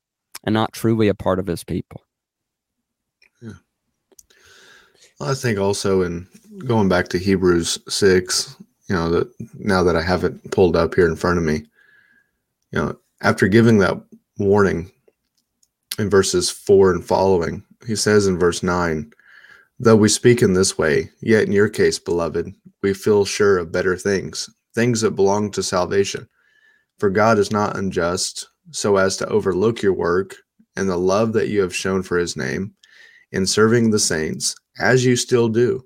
[0.45, 2.01] and not truly a part of His people.
[5.19, 6.27] I think also in
[6.65, 8.55] going back to Hebrews 6,
[8.87, 11.65] you know, that now that I have it pulled up here in front of me,
[12.71, 13.99] you know, after giving that
[14.37, 14.91] warning
[15.97, 19.11] in verses 4 and following, he says in verse 9,
[19.79, 23.71] Though we speak in this way, yet in your case, beloved, we feel sure of
[23.71, 26.27] better things, things that belong to salvation.
[26.99, 30.35] For God is not unjust, so as to overlook your work
[30.75, 32.73] and the love that you have shown for his name
[33.31, 35.85] in serving the saints, as you still do.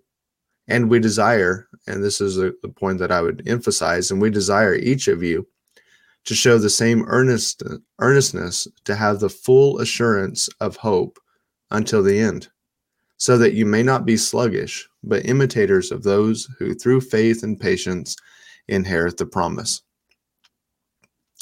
[0.67, 4.75] And we desire, and this is the point that I would emphasize, and we desire
[4.75, 5.47] each of you
[6.25, 7.63] to show the same earnest,
[7.99, 11.19] earnestness to have the full assurance of hope
[11.71, 12.47] until the end
[13.21, 17.59] so that you may not be sluggish, but imitators of those who through faith and
[17.59, 18.15] patience
[18.67, 19.83] inherit the promise.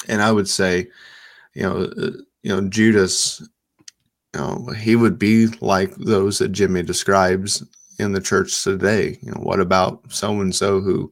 [0.10, 0.88] And I would say,
[1.54, 2.12] you know, uh,
[2.43, 3.47] you know, Judas,
[4.36, 7.63] know, he would be like those that Jimmy describes
[7.97, 9.17] in the church today.
[9.21, 11.11] You know, what about so and so who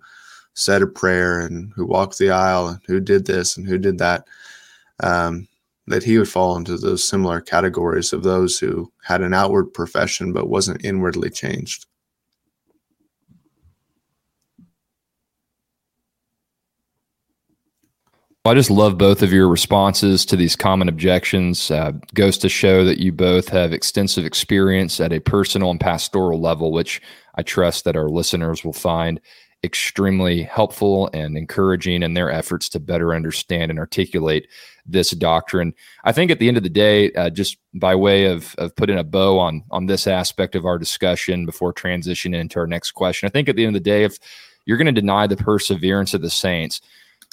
[0.54, 3.98] said a prayer and who walked the aisle and who did this and who did
[4.00, 4.26] that?
[5.02, 5.48] Um,
[5.88, 10.34] that he would fall into those similar categories of those who had an outward profession
[10.34, 11.86] but wasn't inwardly changed.
[18.48, 21.70] I just love both of your responses to these common objections.
[21.70, 26.40] Uh, goes to show that you both have extensive experience at a personal and pastoral
[26.40, 27.02] level, which
[27.36, 29.20] I trust that our listeners will find
[29.64, 34.48] extremely helpful and encouraging in their efforts to better understand and articulate
[34.86, 35.74] this doctrine.
[36.04, 39.00] I think at the end of the day, uh, just by way of of putting
[39.00, 43.28] a bow on on this aspect of our discussion before transitioning into our next question,
[43.28, 44.20] I think at the end of the day, if
[44.66, 46.82] you're going to deny the perseverance of the saints,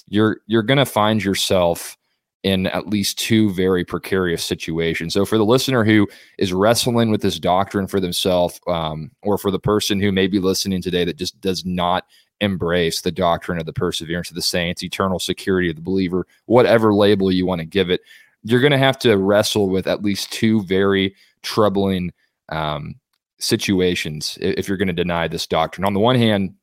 [0.06, 1.96] you're you're going to find yourself
[2.44, 5.14] in at least two very precarious situations.
[5.14, 6.06] So, for the listener who
[6.38, 10.38] is wrestling with this doctrine for themselves, um, or for the person who may be
[10.38, 12.04] listening today that just does not
[12.40, 16.92] embrace the doctrine of the perseverance of the saints, eternal security of the believer, whatever
[16.92, 18.02] label you want to give it,
[18.42, 22.12] you're going to have to wrestle with at least two very troubling
[22.50, 22.94] um,
[23.38, 25.84] situations if you're going to deny this doctrine.
[25.84, 26.54] On the one hand,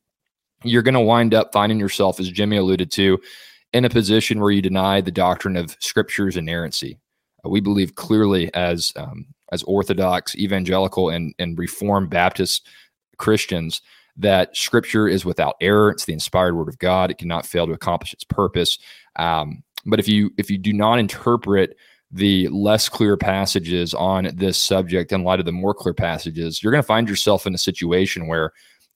[0.64, 3.20] you're going to wind up finding yourself, as Jimmy alluded to,
[3.74, 6.98] in a position where you deny the doctrine of Scripture's inerrancy.
[7.46, 12.68] Uh, we believe clearly as um, as Orthodox, Evangelical, and and Reformed Baptist
[13.18, 13.82] Christians
[14.18, 15.90] that Scripture is without error.
[15.90, 17.12] It's the inspired Word of God.
[17.12, 18.78] It cannot fail to accomplish its purpose.
[19.16, 21.76] Um, but if you if you do not interpret
[22.12, 26.72] the less clear passages on this subject in light of the more clear passages, you're
[26.72, 28.52] going to find yourself in a situation where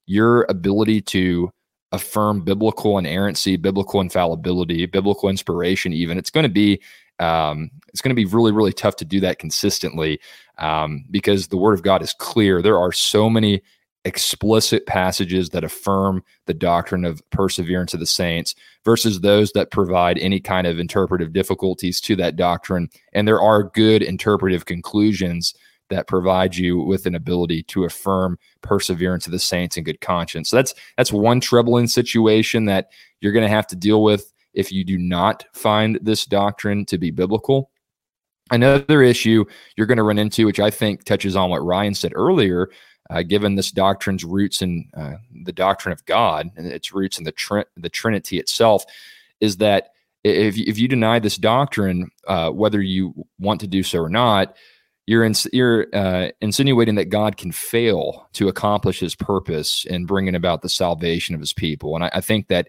[0.06, 1.50] your ability to
[1.96, 6.80] affirm biblical inerrancy, biblical infallibility, biblical inspiration, even it's going to be
[7.20, 10.20] um, it's going to be really really tough to do that consistently
[10.58, 12.62] um, because the Word of God is clear.
[12.62, 13.62] There are so many
[14.06, 18.54] explicit passages that affirm the doctrine of perseverance of the saints
[18.86, 22.88] versus those that provide any kind of interpretive difficulties to that doctrine.
[23.14, 25.56] And there are good interpretive conclusions
[25.90, 30.50] that provide you with an ability to affirm perseverance of the saints and good conscience.
[30.50, 32.90] So that's that's one troubling situation that
[33.22, 36.98] you're going to have to deal with if you do not find this doctrine to
[36.98, 37.72] be biblical.
[38.52, 42.14] Another issue you're going to run into, which I think touches on what Ryan said
[42.16, 42.70] earlier,
[43.10, 47.24] uh, given this doctrine's roots in uh, the doctrine of God and its roots in
[47.24, 48.86] the tr- the Trinity itself,
[49.40, 49.90] is that
[50.24, 54.56] if if you deny this doctrine, uh, whether you want to do so or not,
[55.08, 60.36] you're ins- you're uh, insinuating that God can fail to accomplish His purpose in bringing
[60.36, 62.68] about the salvation of His people, and I, I think that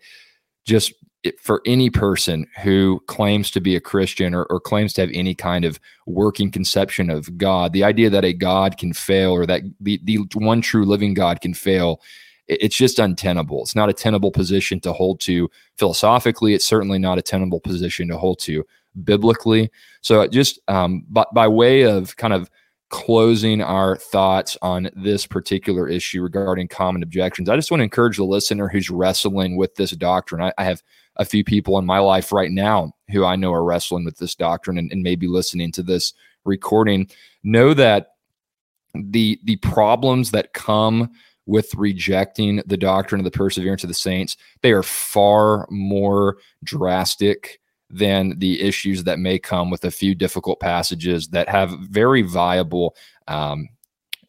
[0.65, 0.93] just
[1.41, 5.35] for any person who claims to be a Christian or, or, claims to have any
[5.35, 9.63] kind of working conception of God, the idea that a God can fail or that
[9.81, 12.01] the, the one true living God can fail
[12.49, 13.63] it's just untenable.
[13.63, 16.55] It's not a tenable position to hold to philosophically.
[16.55, 18.65] It's certainly not a tenable position to hold to
[19.05, 19.71] biblically.
[20.01, 22.51] So, just um, by, by way of kind of
[22.89, 28.17] closing our thoughts on this particular issue regarding common objections, I just want to encourage
[28.17, 30.43] the listener who's wrestling with this doctrine.
[30.43, 30.83] I, I have
[31.17, 34.35] a few people in my life right now who I know are wrestling with this
[34.35, 36.13] doctrine and, and maybe listening to this
[36.45, 37.09] recording.
[37.43, 38.09] Know that
[38.95, 41.11] the the problems that come
[41.47, 47.61] with rejecting the doctrine of the perseverance of the saints they are far more drastic
[47.91, 52.97] than the issues that may come with a few difficult passages that have very viable
[53.29, 53.69] um,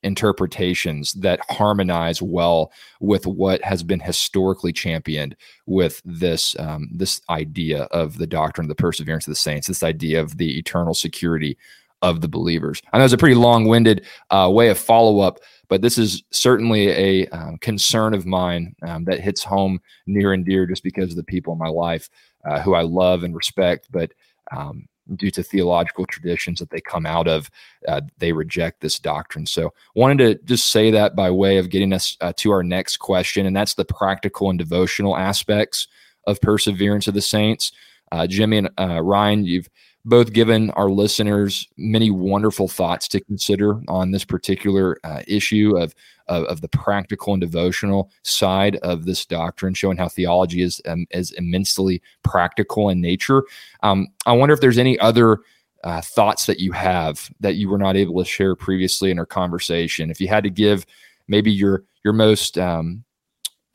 [0.04, 5.36] interpretations that harmonize well with what has been historically championed
[5.66, 9.84] with this um, this idea of the doctrine of the perseverance of the saints, this
[9.84, 11.58] idea of the eternal security
[12.04, 12.82] of the believers.
[12.94, 17.28] I know it's a pretty long-winded uh, way of follow-up, but this is certainly a
[17.30, 21.24] um, concern of mine um, that hits home near and dear just because of the
[21.24, 22.08] people in my life
[22.48, 24.12] uh, who I love and respect, but
[24.56, 27.50] um, due to theological traditions that they come out of,
[27.88, 29.46] uh, they reject this doctrine.
[29.46, 32.98] So, wanted to just say that by way of getting us uh, to our next
[32.98, 35.88] question, and that's the practical and devotional aspects
[36.26, 37.72] of perseverance of the saints.
[38.12, 39.70] Uh, Jimmy and uh, Ryan, you've
[40.06, 45.94] both given our listeners many wonderful thoughts to consider on this particular issue of,
[46.28, 51.06] of, of the practical and devotional side of this doctrine, showing how theology is um,
[51.12, 53.44] is immensely practical in nature.
[53.84, 55.40] Um, I wonder if there's any other
[55.84, 59.26] uh, thoughts that you have that you were not able to share previously in our
[59.26, 60.10] conversation.
[60.10, 60.86] If you had to give
[61.28, 63.04] maybe your your most um,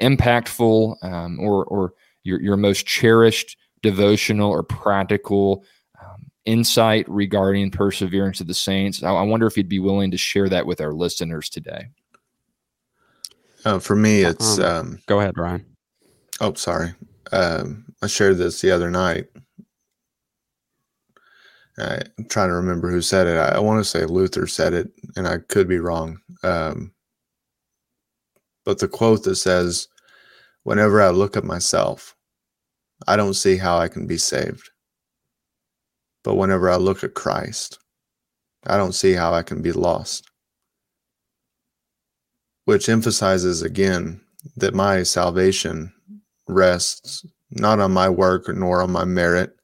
[0.01, 1.95] impactful um, or or
[2.25, 5.65] your your most cherished devotional or practical
[6.45, 9.03] insight regarding perseverance of the saints.
[9.03, 11.89] I, I wonder if you'd be willing to share that with our listeners today.
[13.65, 15.65] Uh, for me, it's um, um, go ahead, Ryan.
[16.41, 16.95] Oh, sorry.
[17.31, 19.29] Um, I shared this the other night.
[21.79, 23.39] I'm trying to remember who said it.
[23.39, 26.19] I, I, want to say Luther said it, and I could be wrong.
[26.43, 26.93] Um,
[28.65, 29.89] but the quote that says,
[30.65, 32.15] "Whenever I look at myself,
[33.07, 34.71] I don't see how I can be saved."
[36.25, 37.79] But whenever I look at Christ,
[38.67, 40.31] I don't see how I can be lost.
[42.65, 44.21] Which emphasizes again
[44.57, 45.93] that my salvation
[46.49, 49.57] rests not on my work nor on my merit,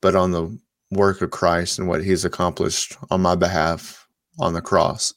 [0.00, 0.58] but on the
[0.90, 4.06] work of Christ and what he's accomplished on my behalf
[4.38, 5.12] on the cross.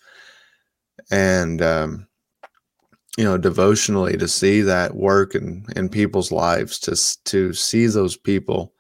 [1.12, 2.08] And, um,
[3.18, 6.96] you know, devotionally to see that work in, in people's lives, to,
[7.26, 8.74] to see those people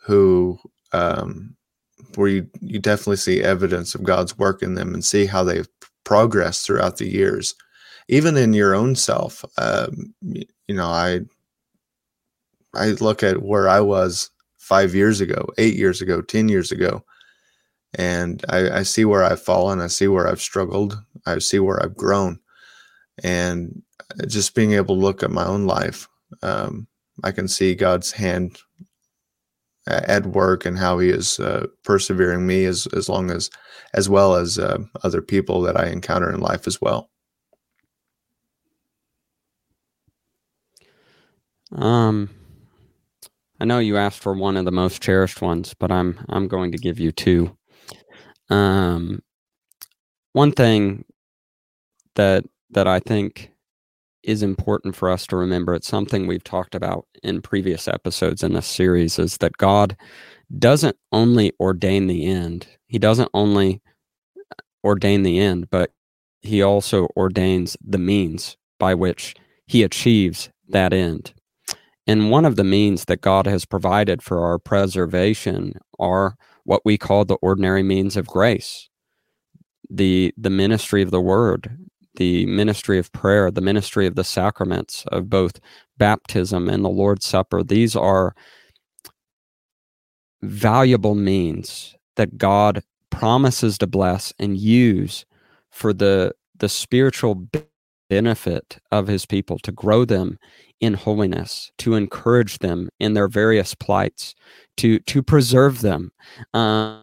[0.00, 0.58] who
[0.92, 1.56] um,
[2.14, 5.68] where you, you definitely see evidence of God's work in them and see how they've
[6.04, 7.54] progressed throughout the years,
[8.08, 9.44] even in your own self.
[9.58, 11.20] Um, you know, I
[12.74, 17.04] I look at where I was five years ago, eight years ago, ten years ago,
[17.94, 19.80] and I, I see where I've fallen.
[19.80, 20.98] I see where I've struggled.
[21.26, 22.38] I see where I've grown,
[23.22, 23.82] and
[24.26, 26.08] just being able to look at my own life,
[26.42, 26.86] um,
[27.22, 28.58] I can see God's hand
[29.86, 33.50] at work and how he is uh, persevering me as as long as
[33.94, 37.10] as well as uh, other people that I encounter in life as well.
[41.72, 42.30] Um,
[43.60, 46.72] I know you asked for one of the most cherished ones, but I'm I'm going
[46.72, 47.56] to give you two.
[48.50, 49.22] Um,
[50.32, 51.04] one thing
[52.14, 53.50] that that I think
[54.24, 55.74] is important for us to remember.
[55.74, 59.96] It's something we've talked about in previous episodes in this series is that God
[60.58, 63.82] doesn't only ordain the end, He doesn't only
[64.38, 64.54] uh,
[64.84, 65.90] ordain the end, but
[66.40, 69.34] He also ordains the means by which
[69.66, 71.32] He achieves that end.
[72.06, 76.98] And one of the means that God has provided for our preservation are what we
[76.98, 78.88] call the ordinary means of grace
[79.90, 81.76] the the ministry of the word
[82.16, 85.60] the ministry of prayer, the ministry of the sacraments of both
[85.98, 87.62] baptism and the Lord's Supper.
[87.62, 88.34] These are
[90.42, 95.24] valuable means that God promises to bless and use
[95.70, 97.48] for the the spiritual
[98.10, 100.38] benefit of his people to grow them
[100.80, 104.34] in holiness to encourage them in their various plights
[104.76, 106.12] to to preserve them
[106.52, 107.00] um,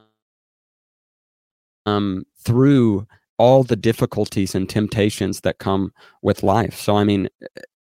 [1.85, 3.07] um, through
[3.41, 6.79] all the difficulties and temptations that come with life.
[6.79, 7.27] So, I mean,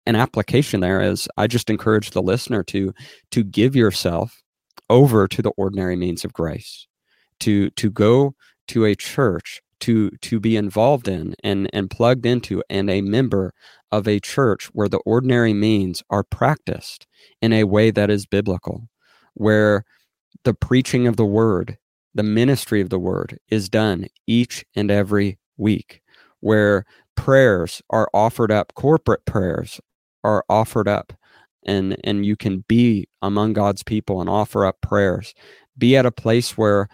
[0.06, 2.94] an application there is I just encourage the listener to
[3.32, 4.42] to give yourself
[4.88, 6.86] over to the ordinary means of grace,
[7.40, 8.34] to to go
[8.68, 13.52] to a church to to be involved in and and plugged into and a member
[13.92, 17.06] of a church where the ordinary means are practiced
[17.42, 18.88] in a way that is biblical
[19.34, 19.84] where
[20.44, 21.76] the preaching of the word
[22.14, 26.02] the ministry of the word is done each and every week
[26.40, 26.84] where
[27.14, 29.80] prayers are offered up, corporate prayers
[30.24, 31.12] are offered up,
[31.66, 35.34] and, and you can be among God's people and offer up prayers.
[35.76, 36.88] Be at a place where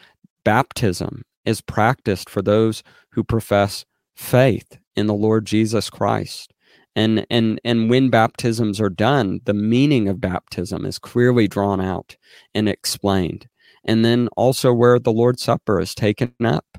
[0.44, 3.84] baptism is practiced for those who profess
[4.16, 6.52] faith in the Lord Jesus Christ.
[6.96, 12.16] And, and, and when baptisms are done, the meaning of baptism is clearly drawn out
[12.54, 13.48] and explained.
[13.84, 16.78] And then also where the Lord's Supper is taken up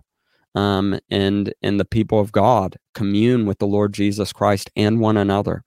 [0.58, 5.16] um, and and the people of God commune with the Lord Jesus Christ and one
[5.16, 5.64] another.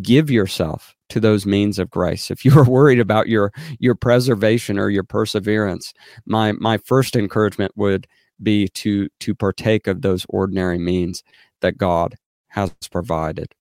[0.00, 2.30] Give yourself to those means of grace.
[2.30, 5.92] If you are worried about your your preservation or your perseverance,
[6.24, 8.06] my my first encouragement would
[8.40, 11.24] be to to partake of those ordinary means
[11.60, 12.14] that God
[12.48, 13.52] has provided.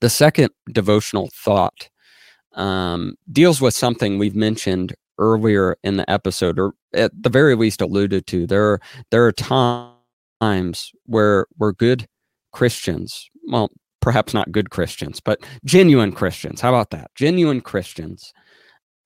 [0.00, 1.88] The second devotional thought
[2.54, 7.80] um, deals with something we've mentioned earlier in the episode, or at the very least
[7.80, 12.06] alluded to, there are, there are times where we're good
[12.52, 16.60] Christians, well, perhaps not good Christians, but genuine Christians.
[16.60, 17.10] How about that?
[17.14, 18.32] Genuine Christians,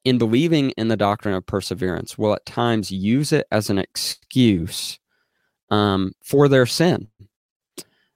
[0.04, 4.98] in believing in the doctrine of perseverance, will at times use it as an excuse
[5.70, 7.08] um, for their sin,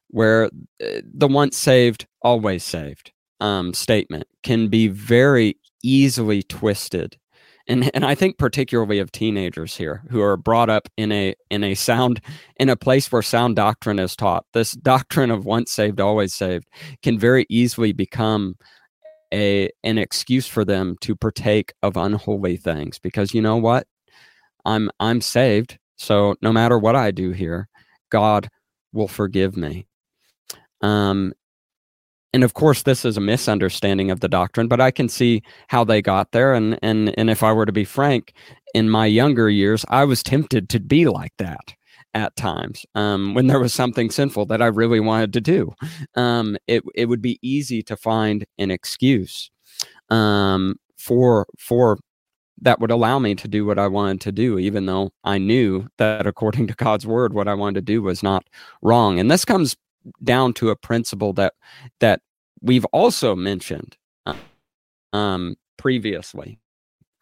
[0.08, 7.16] where uh, the once saved, always saved um, statement can be very easily twisted
[7.66, 11.64] and and I think particularly of teenagers here who are brought up in a in
[11.64, 12.20] a sound
[12.56, 14.44] in a place where sound doctrine is taught.
[14.52, 16.66] This doctrine of once saved always saved
[17.02, 18.56] can very easily become
[19.32, 23.86] a an excuse for them to partake of unholy things because you know what?
[24.64, 27.68] I'm I'm saved, so no matter what I do here,
[28.10, 28.48] God
[28.92, 29.86] will forgive me.
[30.80, 31.32] Um,
[32.34, 35.84] and of course this is a misunderstanding of the doctrine but i can see how
[35.84, 36.52] they got there.
[36.52, 38.34] And and and if i were to be frank
[38.74, 41.72] in my younger years i was tempted to be like that
[42.12, 45.72] at times um, when there was something sinful that i really wanted to do.
[46.16, 49.50] Um, it, it would be easy to find an excuse
[50.10, 51.98] um, for for
[52.60, 55.86] that would allow me to do what i wanted to do even though i knew
[55.98, 58.44] that according to god's word what i wanted to do was not
[58.82, 59.18] wrong.
[59.18, 59.76] And this comes
[60.22, 61.54] down to a principle that
[62.00, 62.20] that
[62.64, 63.96] we've also mentioned
[65.12, 66.58] um, previously,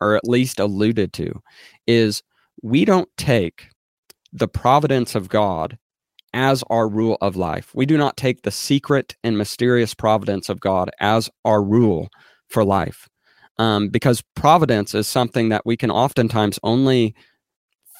[0.01, 1.43] or at least alluded to,
[1.87, 2.23] is
[2.63, 3.69] we don't take
[4.33, 5.77] the providence of God
[6.33, 7.71] as our rule of life.
[7.75, 12.09] We do not take the secret and mysterious providence of God as our rule
[12.49, 13.09] for life.
[13.59, 17.15] Um, because providence is something that we can oftentimes only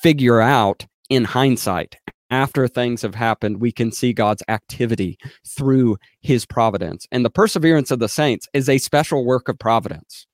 [0.03, 1.99] figure out in hindsight
[2.33, 7.07] after things have happened, we can see God's activity through his providence.
[7.13, 10.27] And the perseverance of the saints is a special work of providence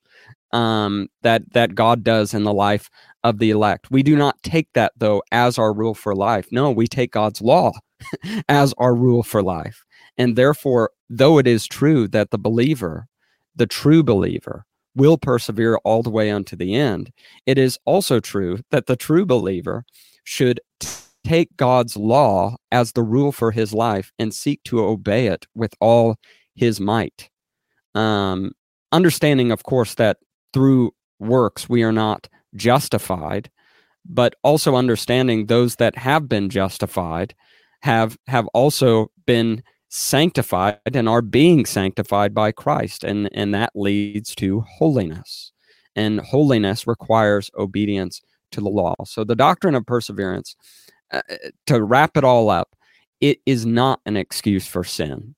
[0.53, 2.89] um, that, that God does in the life
[3.23, 3.91] of the elect.
[3.91, 6.47] We do not take that, though, as our rule for life.
[6.51, 7.73] No, we take God's law
[8.49, 9.83] as our rule for life.
[10.17, 13.07] And therefore, though it is true that the believer,
[13.55, 17.11] the true believer, will persevere all the way unto the end,
[17.45, 19.83] it is also true that the true believer
[20.23, 20.59] should
[21.23, 25.73] take God's law as the rule for his life and seek to obey it with
[25.79, 26.17] all
[26.55, 27.29] his might.
[27.95, 28.51] Um,
[28.91, 30.17] understanding, of course, that
[30.53, 33.49] through works we are not justified,
[34.05, 37.35] but also understanding those that have been justified
[37.81, 44.35] have have also been sanctified and are being sanctified by Christ, and and that leads
[44.35, 45.51] to holiness,
[45.95, 48.95] and holiness requires obedience to the law.
[49.05, 50.55] So the doctrine of perseverance
[51.11, 51.21] uh,
[51.67, 52.75] to wrap it all up,
[53.21, 55.35] it is not an excuse for sin.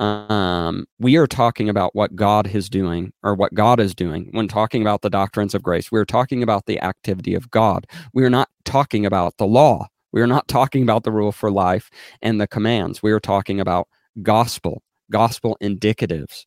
[0.00, 4.48] Um, we are talking about what God is doing or what God is doing when
[4.48, 5.92] talking about the doctrines of grace.
[5.92, 7.86] We're talking about the activity of God.
[8.12, 9.86] We are not talking about the law.
[10.12, 11.90] We are not talking about the rule for life
[12.22, 13.02] and the commands.
[13.02, 13.88] We are talking about
[14.22, 16.44] gospel, gospel indicatives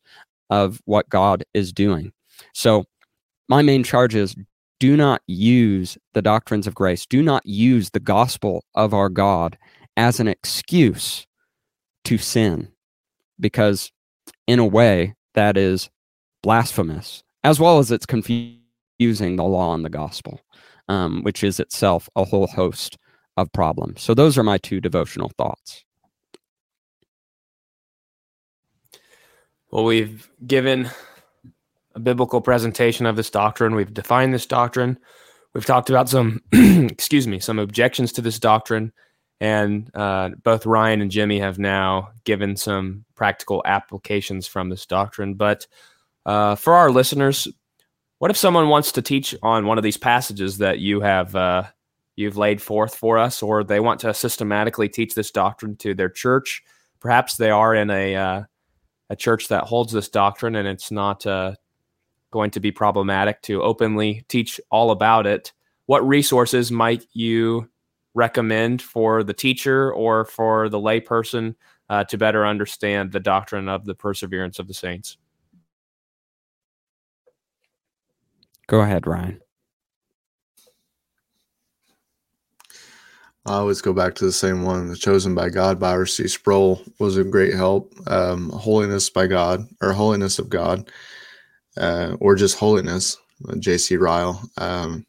[0.50, 2.12] of what God is doing.
[2.54, 2.84] So,
[3.48, 4.36] my main charge is
[4.80, 9.58] do not use the doctrines of grace, do not use the gospel of our God
[9.96, 11.26] as an excuse
[12.04, 12.68] to sin,
[13.40, 13.90] because
[14.46, 15.90] in a way that is
[16.42, 20.40] blasphemous, as well as it's confusing the law and the gospel,
[20.88, 22.96] um, which is itself a whole host
[23.36, 24.02] of problems.
[24.02, 25.84] So, those are my two devotional thoughts.
[29.70, 30.90] Well, we've given
[31.98, 33.74] a biblical presentation of this doctrine.
[33.74, 34.98] We've defined this doctrine.
[35.52, 38.92] We've talked about some, excuse me, some objections to this doctrine.
[39.40, 45.34] And uh, both Ryan and Jimmy have now given some practical applications from this doctrine.
[45.34, 45.66] But
[46.24, 47.48] uh, for our listeners,
[48.18, 51.64] what if someone wants to teach on one of these passages that you have uh,
[52.14, 56.08] you've laid forth for us, or they want to systematically teach this doctrine to their
[56.08, 56.62] church?
[57.00, 58.42] Perhaps they are in a uh,
[59.08, 61.54] a church that holds this doctrine, and it's not uh,
[62.30, 65.52] going to be problematic to openly teach all about it.
[65.86, 67.68] What resources might you
[68.14, 71.54] recommend for the teacher or for the layperson
[71.88, 75.16] uh, to better understand the doctrine of the perseverance of the saints?
[78.66, 79.40] Go ahead, Ryan.
[83.46, 84.88] I always go back to the same one.
[84.88, 86.28] The Chosen by God by R.C.
[86.28, 87.94] Sproul was a great help.
[88.06, 90.90] Um, Holiness by God or Holiness of God
[91.78, 93.16] uh, or just holiness,
[93.48, 93.96] uh, J.C.
[93.96, 94.42] Ryle.
[94.58, 95.06] Um,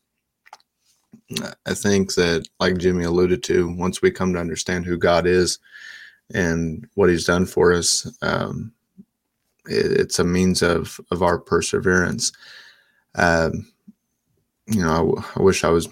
[1.65, 5.59] I think that, like Jimmy alluded to, once we come to understand who God is
[6.33, 8.71] and what He's done for us, um,
[9.65, 12.31] it, it's a means of of our perseverance.
[13.15, 13.71] Um,
[14.67, 15.87] you know, I, wish I was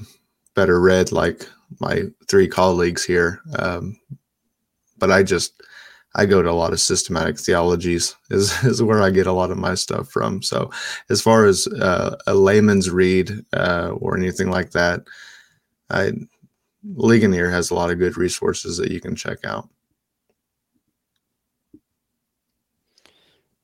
[0.54, 1.48] better read like
[1.80, 3.42] my three colleagues here.
[3.58, 4.00] Um,
[4.98, 5.62] but I just,
[6.18, 9.52] I go to a lot of systematic theologies is, is where I get a lot
[9.52, 10.42] of my stuff from.
[10.42, 10.72] So
[11.10, 15.02] as far as uh, a layman's read uh, or anything like that,
[15.90, 16.12] I
[16.96, 19.70] Ligonier has a lot of good resources that you can check out.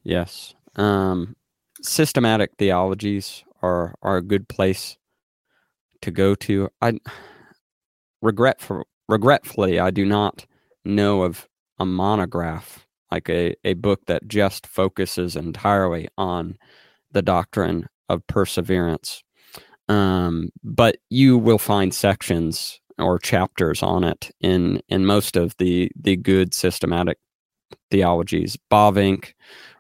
[0.04, 0.54] Yes.
[0.76, 1.36] Um,
[1.82, 4.98] systematic theologies are are a good place
[6.02, 6.70] to go to.
[6.82, 7.00] I
[8.22, 10.46] regretfully I do not
[10.84, 11.48] know of
[11.84, 16.58] a monograph like a, a book that just focuses entirely on
[17.12, 19.24] the doctrine of perseverance.
[19.88, 25.92] Um, but you will find sections or chapters on it in in most of the
[26.00, 27.18] the good systematic
[27.92, 28.58] theologies.
[28.72, 29.34] Bavinck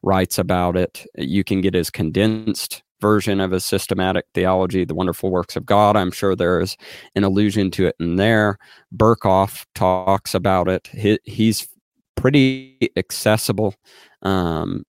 [0.04, 1.06] writes about it.
[1.18, 5.98] You can get his condensed version of a systematic theology, The Wonderful Works of God.
[5.98, 6.78] I'm sure there is
[7.16, 8.58] an allusion to it in there.
[8.96, 10.88] Berkhof talks about it.
[10.88, 11.68] He, he's
[12.16, 13.76] pretty accessible.
[14.22, 14.84] Um,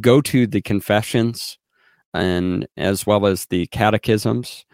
[0.00, 1.58] go to the confessions
[2.14, 4.64] and as well as the catechisms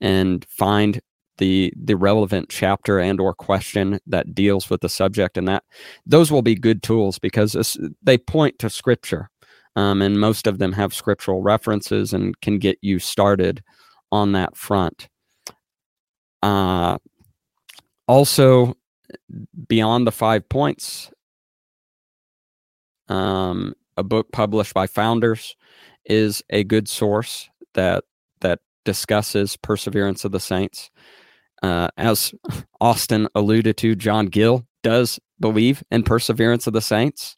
[0.00, 1.00] and find
[1.38, 5.64] the the relevant chapter and or question that deals with the subject and that
[6.04, 9.30] those will be good tools because they point to scripture
[9.76, 13.62] um, and most of them have scriptural references and can get you started
[14.12, 15.08] on that front
[16.42, 16.98] uh,
[18.06, 18.74] also
[19.68, 21.10] beyond the five points
[23.08, 25.56] um, a book published by founders
[26.04, 28.04] is a good source that
[28.40, 30.90] that discusses perseverance of the saints
[31.62, 32.34] uh, as
[32.80, 37.36] Austin alluded to, John Gill does believe in perseverance of the saints,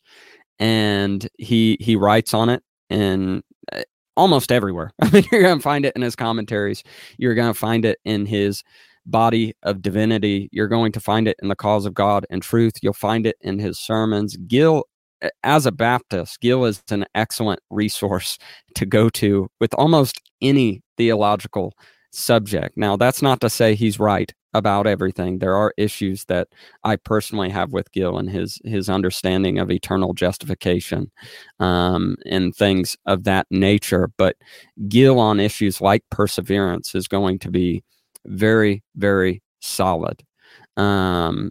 [0.59, 3.43] and he he writes on it in
[3.73, 3.83] uh,
[4.17, 4.93] almost everywhere.
[5.03, 6.85] I mean, you're going to find it in his commentaries.
[7.19, 8.63] You're going to find it in his
[9.07, 10.49] body of divinity.
[10.53, 12.75] You're going to find it in the cause of God and truth.
[12.83, 14.37] You'll find it in his sermons.
[14.47, 14.85] Gill,
[15.43, 18.39] as a Baptist, Gill is an excellent resource
[18.75, 21.75] to go to with almost any theological
[22.13, 22.77] subject.
[22.77, 25.39] Now, that's not to say he's right about everything.
[25.39, 26.49] There are issues that
[26.85, 31.11] I personally have with Gill and his his understanding of eternal justification
[31.59, 34.11] um, and things of that nature.
[34.19, 34.37] But
[34.89, 37.83] Gill on issues like perseverance is going to be
[38.27, 40.23] very, very solid.
[40.77, 41.51] Um,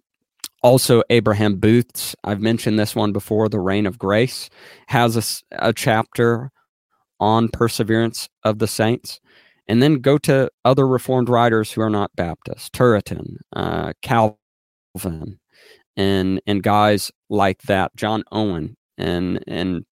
[0.63, 4.49] also, Abraham Booth's, I've mentioned this one before, The Reign of Grace,
[4.87, 6.51] has a, a chapter
[7.19, 9.19] on perseverance of the saints
[9.67, 15.39] and then go to other Reformed writers who are not Baptist, Turretin, uh, Calvin,
[15.95, 19.85] and and guys like that, John Owen, and and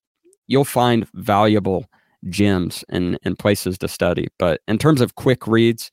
[0.47, 1.85] you'll find valuable
[2.29, 4.27] gems and and places to study.
[4.37, 5.91] But in terms of quick reads,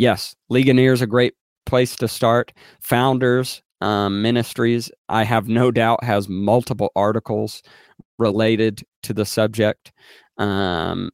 [0.00, 1.34] yes, Ligonier is a great
[1.66, 2.52] place to start.
[2.80, 7.62] Founders um, Ministries, I have no doubt, has multiple articles
[8.18, 9.92] related to the subject.
[10.38, 11.10] Um,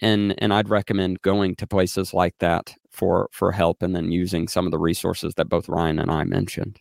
[0.00, 4.48] and and I'd recommend going to places like that for for help and then using
[4.48, 6.80] some of the resources that both Ryan and I mentioned.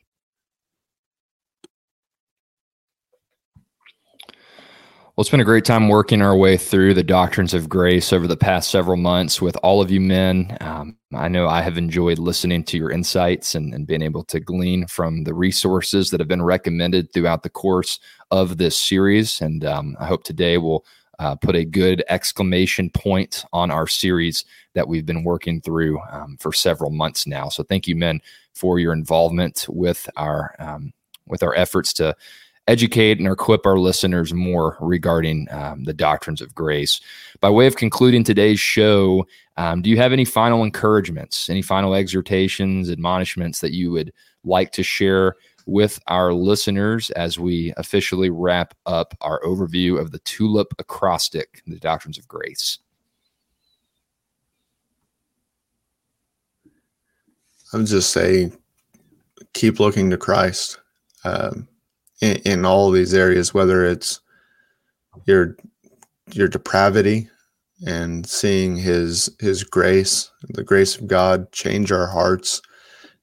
[5.22, 8.26] Well, it's been a great time working our way through the doctrines of grace over
[8.26, 10.58] the past several months with all of you men.
[10.62, 14.40] Um, I know I have enjoyed listening to your insights and, and being able to
[14.40, 18.00] glean from the resources that have been recommended throughout the course
[18.32, 19.42] of this series.
[19.42, 20.88] And um, I hope today will
[21.20, 24.44] uh, put a good exclamation point on our series
[24.74, 27.48] that we've been working through um, for several months now.
[27.48, 28.22] So thank you, men,
[28.56, 30.94] for your involvement with our um,
[31.28, 32.16] with our efforts to
[32.72, 37.02] educate and equip our listeners more regarding um, the doctrines of grace.
[37.42, 41.94] By way of concluding today's show, um, do you have any final encouragements, any final
[41.94, 44.14] exhortations, admonishments that you would
[44.46, 50.20] like to share with our listeners as we officially wrap up our overview of the
[50.20, 52.80] Tulip Acrostic, the Doctrines of Grace.
[57.74, 58.52] I would just say
[59.54, 60.80] keep looking to Christ
[61.26, 61.68] um,
[62.22, 64.22] in, in all these areas, whether it's
[65.26, 65.58] your
[66.32, 67.30] your depravity
[67.86, 72.62] and seeing his his grace, the grace of God change our hearts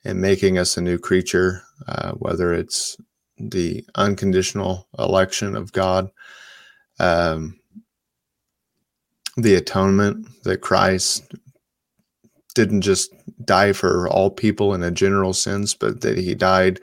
[0.04, 2.96] and making us a new creature uh, whether it's
[3.38, 6.10] the unconditional election of God,
[6.98, 7.58] um,
[9.36, 11.34] the atonement that Christ
[12.54, 16.80] didn't just die for all people in a general sense, but that he died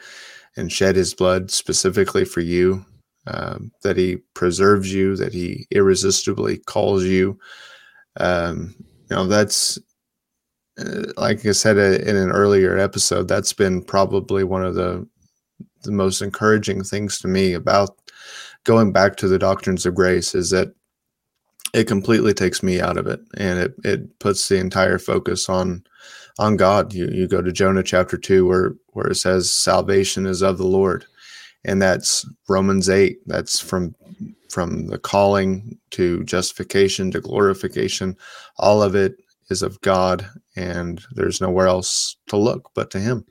[0.58, 2.86] and shed his blood specifically for you,
[3.28, 7.38] um, that he preserves you, that he irresistibly calls you.
[8.18, 8.76] Um,
[9.10, 9.78] you know, that's
[10.80, 15.08] uh, like I said uh, in an earlier episode, that's been probably one of the
[15.84, 17.98] the most encouraging things to me about
[18.64, 20.74] going back to the doctrines of grace is that
[21.74, 25.84] it completely takes me out of it and it, it puts the entire focus on
[26.40, 26.94] on God.
[26.94, 30.68] You you go to Jonah chapter two where where it says salvation is of the
[30.68, 31.06] Lord.
[31.64, 33.20] And that's Romans eight.
[33.26, 33.96] That's from
[34.50, 38.16] from the calling to justification to glorification.
[38.58, 39.16] All of it
[39.50, 43.26] is of God, and there's nowhere else to look but to Him.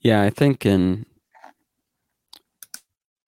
[0.00, 1.06] Yeah, I think in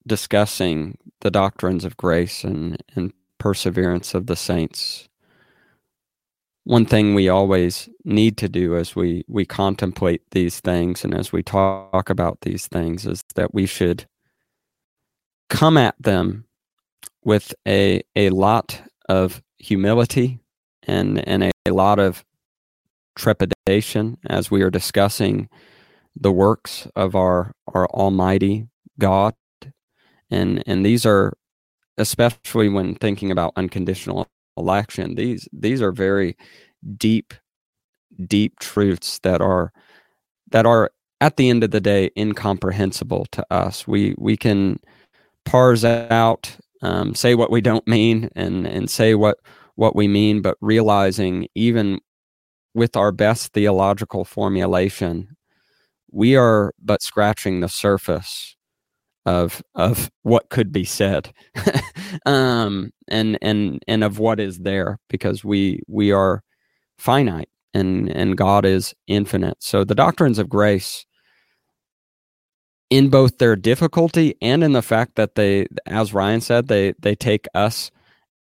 [0.06, 5.08] discussing the doctrines of grace and, and perseverance of the saints,
[6.68, 11.32] one thing we always need to do as we, we contemplate these things and as
[11.32, 14.04] we talk about these things is that we should
[15.48, 16.44] come at them
[17.24, 20.40] with a, a lot of humility
[20.82, 22.22] and, and a, a lot of
[23.16, 25.48] trepidation as we are discussing
[26.14, 29.32] the works of our, our Almighty God.
[30.30, 31.32] And, and these are,
[31.96, 34.28] especially when thinking about unconditional
[34.58, 36.36] election, these, these are very
[36.96, 37.34] deep,
[38.26, 39.72] deep truths that are,
[40.50, 40.90] that are
[41.20, 43.86] at the end of the day incomprehensible to us.
[43.86, 44.78] We, we can
[45.44, 49.38] parse out um, say what we don't mean and and say what
[49.74, 52.00] what we mean, but realizing even
[52.74, 55.36] with our best theological formulation,
[56.10, 58.56] we are but scratching the surface
[59.28, 61.30] of of what could be said,
[62.26, 66.42] um, and and and of what is there, because we we are
[66.98, 69.58] finite and and God is infinite.
[69.60, 71.04] So the doctrines of grace
[72.88, 77.14] in both their difficulty and in the fact that they as ryan said they they
[77.14, 77.90] take us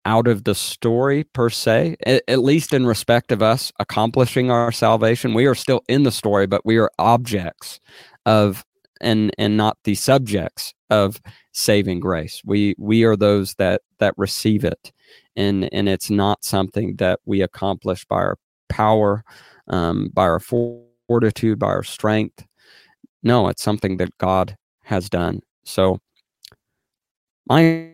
[0.04, 4.70] out of the story per se at, at, least in respect of us accomplishing our
[4.70, 7.80] salvation we are still in the story but we are objects
[8.24, 8.64] of
[9.00, 11.20] and and not the subjects of
[11.52, 12.42] saving grace.
[12.44, 14.92] We we are those that that receive it.
[15.36, 18.38] And and it's not something that we accomplish by our
[18.68, 19.24] power
[19.68, 22.44] um, by our fortitude by our strength.
[23.22, 25.40] No, it's something that God has done.
[25.64, 25.98] So,
[27.48, 27.90] my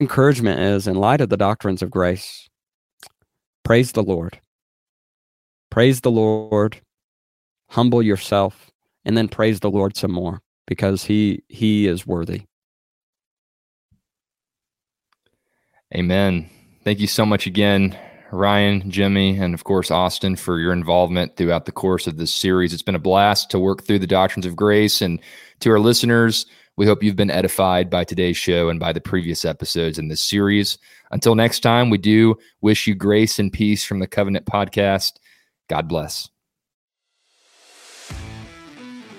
[0.00, 2.48] encouragement is in light of the doctrines of grace,
[3.64, 4.40] praise the Lord.
[5.70, 6.80] Praise the Lord,
[7.70, 8.70] humble yourself,
[9.04, 12.42] and then praise the Lord some more because he he is worthy.
[15.94, 16.50] Amen.
[16.84, 17.98] Thank you so much again,
[18.32, 22.72] Ryan, Jimmy, and of course, Austin, for your involvement throughout the course of this series.
[22.72, 25.00] It's been a blast to work through the doctrines of grace.
[25.00, 25.20] And
[25.60, 26.46] to our listeners,
[26.76, 30.20] we hope you've been edified by today's show and by the previous episodes in this
[30.20, 30.76] series.
[31.10, 35.14] Until next time, we do wish you grace and peace from the Covenant Podcast.
[35.68, 36.28] God bless.